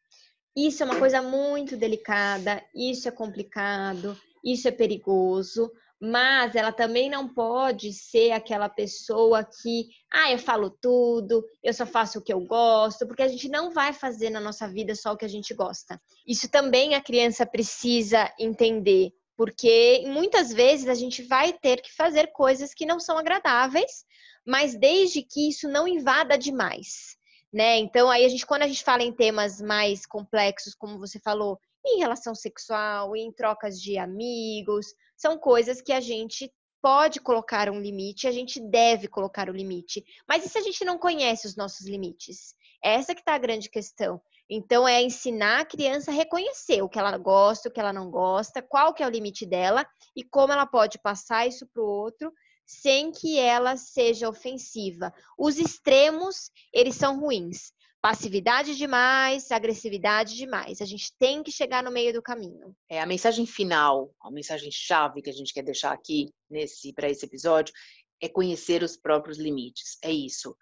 Isso 0.57 0.83
é 0.83 0.87
uma 0.87 0.99
coisa 0.99 1.21
muito 1.21 1.77
delicada, 1.77 2.65
isso 2.75 3.09
é 3.09 3.11
complicado, 3.11 4.19
isso 4.43 4.67
é 4.69 4.71
perigoso, 4.71 5.71
mas 6.01 6.55
ela 6.55 6.73
também 6.73 7.11
não 7.11 7.29
pode 7.29 7.93
ser 7.93 8.33
aquela 8.33 8.69
pessoa 8.69 9.45
que, 9.45 9.89
ah, 10.13 10.31
eu 10.31 10.39
falo 10.39 10.71
tudo, 10.71 11.45
eu 11.63 11.75
só 11.75 11.87
faço 11.87 12.19
o 12.19 12.23
que 12.23 12.33
eu 12.33 12.41
gosto, 12.41 13.07
porque 13.07 13.23
a 13.23 13.29
gente 13.29 13.49
não 13.49 13.71
vai 13.71 13.93
fazer 13.93 14.31
na 14.31 14.41
nossa 14.41 14.69
vida 14.69 14.95
só 14.95 15.13
o 15.13 15.17
que 15.17 15.25
a 15.25 15.29
gente 15.29 15.53
gosta. 15.55 16.01
Isso 16.27 16.51
também 16.51 16.95
a 16.95 17.03
criança 17.03 17.45
precisa 17.45 18.33
entender, 18.39 19.11
porque 19.37 20.03
muitas 20.07 20.53
vezes 20.53 20.89
a 20.89 20.95
gente 20.95 21.23
vai 21.23 21.53
ter 21.53 21.83
que 21.83 21.93
fazer 21.93 22.29
coisas 22.29 22.73
que 22.73 22.87
não 22.87 22.99
são 22.99 23.19
agradáveis, 23.19 24.05
mas 24.47 24.75
desde 24.75 25.23
que 25.23 25.49
isso 25.49 25.69
não 25.69 25.87
invada 25.87 26.39
demais. 26.39 27.17
Né? 27.53 27.79
Então, 27.79 28.11
aí 28.11 28.25
a 28.25 28.29
gente, 28.29 28.47
quando 28.47 28.63
a 28.63 28.69
gente 28.69 28.83
fala 28.83 29.03
em 29.03 29.13
temas 29.13 29.61
mais 29.61 30.07
complexos, 30.07 30.75
como 30.75 30.99
você 30.99 31.19
falou, 31.19 31.59
em 31.85 31.99
relação 32.01 32.35
sexual, 32.35 33.15
em 33.15 33.33
trocas 33.33 33.81
de 33.81 33.97
amigos, 33.97 34.87
são 35.17 35.39
coisas 35.39 35.81
que 35.81 35.93
a 35.93 36.01
gente 36.01 36.53
pode 36.83 37.21
colocar 37.21 37.71
um 37.71 37.81
limite, 37.81 38.27
a 38.27 38.33
gente 38.33 38.61
deve 38.61 39.09
colocar 39.09 39.49
o 39.49 39.53
limite. 39.53 40.05
Mas 40.29 40.45
e 40.45 40.49
se 40.49 40.59
a 40.59 40.63
gente 40.63 40.85
não 40.85 40.99
conhece 40.99 41.47
os 41.47 41.57
nossos 41.57 41.87
limites? 41.87 42.55
Essa 42.83 43.15
que 43.15 43.21
está 43.21 43.35
a 43.35 43.39
grande 43.39 43.69
questão. 43.69 44.21
Então, 44.49 44.87
é 44.87 45.03
ensinar 45.03 45.61
a 45.61 45.65
criança 45.65 46.11
a 46.11 46.15
reconhecer 46.15 46.83
o 46.83 46.89
que 46.89 46.99
ela 46.99 47.17
gosta, 47.19 47.69
o 47.69 47.73
que 47.73 47.81
ela 47.81 47.93
não 47.93 48.11
gosta, 48.11 48.63
qual 48.63 48.95
que 48.95 49.03
é 49.03 49.07
o 49.07 49.11
limite 49.11 49.45
dela 49.45 49.87
e 50.15 50.23
como 50.23 50.53
ela 50.53 50.67
pode 50.67 50.99
passar 50.99 51.47
isso 51.47 51.67
para 51.67 51.83
o 51.83 51.87
outro 51.87 52.33
sem 52.65 53.13
que 53.13 53.39
ela 53.39 53.77
seja 53.77 54.29
ofensiva. 54.29 55.13
Os 55.39 55.57
extremos, 55.57 56.51
eles 56.73 56.97
são 56.97 57.21
ruins 57.21 57.73
passividade 58.07 58.77
demais, 58.77 59.51
agressividade 59.51 60.37
demais. 60.37 60.81
A 60.81 60.85
gente 60.85 61.13
tem 61.19 61.43
que 61.43 61.51
chegar 61.51 61.83
no 61.83 61.91
meio 61.91 62.13
do 62.13 62.23
caminho. 62.23 62.73
É 62.89 63.01
a 63.01 63.07
mensagem 63.07 63.45
final, 63.45 64.15
a 64.21 64.31
mensagem 64.31 64.71
chave 64.71 65.21
que 65.21 65.29
a 65.29 65.33
gente 65.33 65.53
quer 65.53 65.63
deixar 65.63 65.91
aqui 65.91 66.33
nesse 66.49 66.93
para 66.93 67.11
esse 67.11 67.27
episódio 67.27 67.75
é 68.23 68.29
conhecer 68.29 68.81
os 68.85 68.97
próprios 68.97 69.39
limites. 69.39 69.99
É 70.05 70.13
isso. 70.13 70.57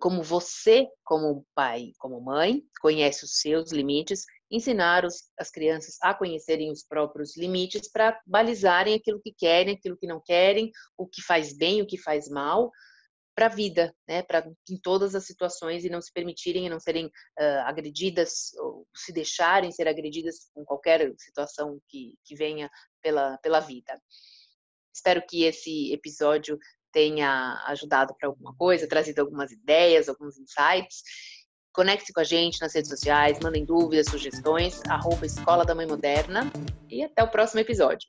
Como 0.00 0.22
você, 0.22 0.86
como 1.04 1.44
pai, 1.54 1.92
como 1.98 2.20
mãe, 2.20 2.62
conhece 2.80 3.24
os 3.24 3.38
seus 3.40 3.72
limites, 3.72 4.24
ensinar 4.50 5.04
os, 5.04 5.24
as 5.38 5.50
crianças 5.50 5.96
a 6.02 6.14
conhecerem 6.14 6.70
os 6.70 6.84
próprios 6.84 7.36
limites 7.36 7.90
para 7.90 8.20
balizarem 8.26 8.94
aquilo 8.94 9.20
que 9.20 9.34
querem, 9.36 9.74
aquilo 9.74 9.96
que 9.96 10.06
não 10.06 10.20
querem, 10.24 10.70
o 10.96 11.06
que 11.06 11.22
faz 11.22 11.56
bem, 11.56 11.82
o 11.82 11.86
que 11.86 11.98
faz 11.98 12.28
mal, 12.28 12.70
para 13.36 13.46
a 13.46 13.50
vida, 13.50 13.94
né, 14.08 14.22
para 14.22 14.50
em 14.70 14.78
todas 14.80 15.14
as 15.14 15.26
situações 15.26 15.84
e 15.84 15.90
não 15.90 16.00
se 16.00 16.10
permitirem 16.10 16.66
e 16.66 16.70
não 16.70 16.80
serem 16.80 17.06
uh, 17.06 17.60
agredidas 17.66 18.54
ou 18.54 18.86
se 18.96 19.12
deixarem 19.12 19.70
ser 19.70 19.86
agredidas 19.86 20.48
com 20.54 20.64
qualquer 20.64 21.12
situação 21.18 21.78
que, 21.86 22.14
que 22.24 22.34
venha 22.34 22.70
pela, 23.02 23.36
pela 23.38 23.60
vida. 23.60 24.00
Espero 24.94 25.22
que 25.28 25.44
esse 25.44 25.92
episódio 25.92 26.58
tenha 26.96 27.62
ajudado 27.66 28.14
para 28.18 28.26
alguma 28.26 28.54
coisa, 28.54 28.88
trazido 28.88 29.20
algumas 29.20 29.52
ideias, 29.52 30.08
alguns 30.08 30.38
insights. 30.38 31.02
Conecte-se 31.70 32.10
com 32.10 32.20
a 32.20 32.24
gente 32.24 32.58
nas 32.58 32.74
redes 32.74 32.88
sociais, 32.88 33.38
mandem 33.42 33.66
dúvidas, 33.66 34.06
sugestões, 34.06 34.80
arroba 34.88 35.26
Escola 35.26 35.62
da 35.62 35.74
Mãe 35.74 35.86
Moderna 35.86 36.50
e 36.88 37.04
até 37.04 37.22
o 37.22 37.28
próximo 37.28 37.60
episódio. 37.60 38.08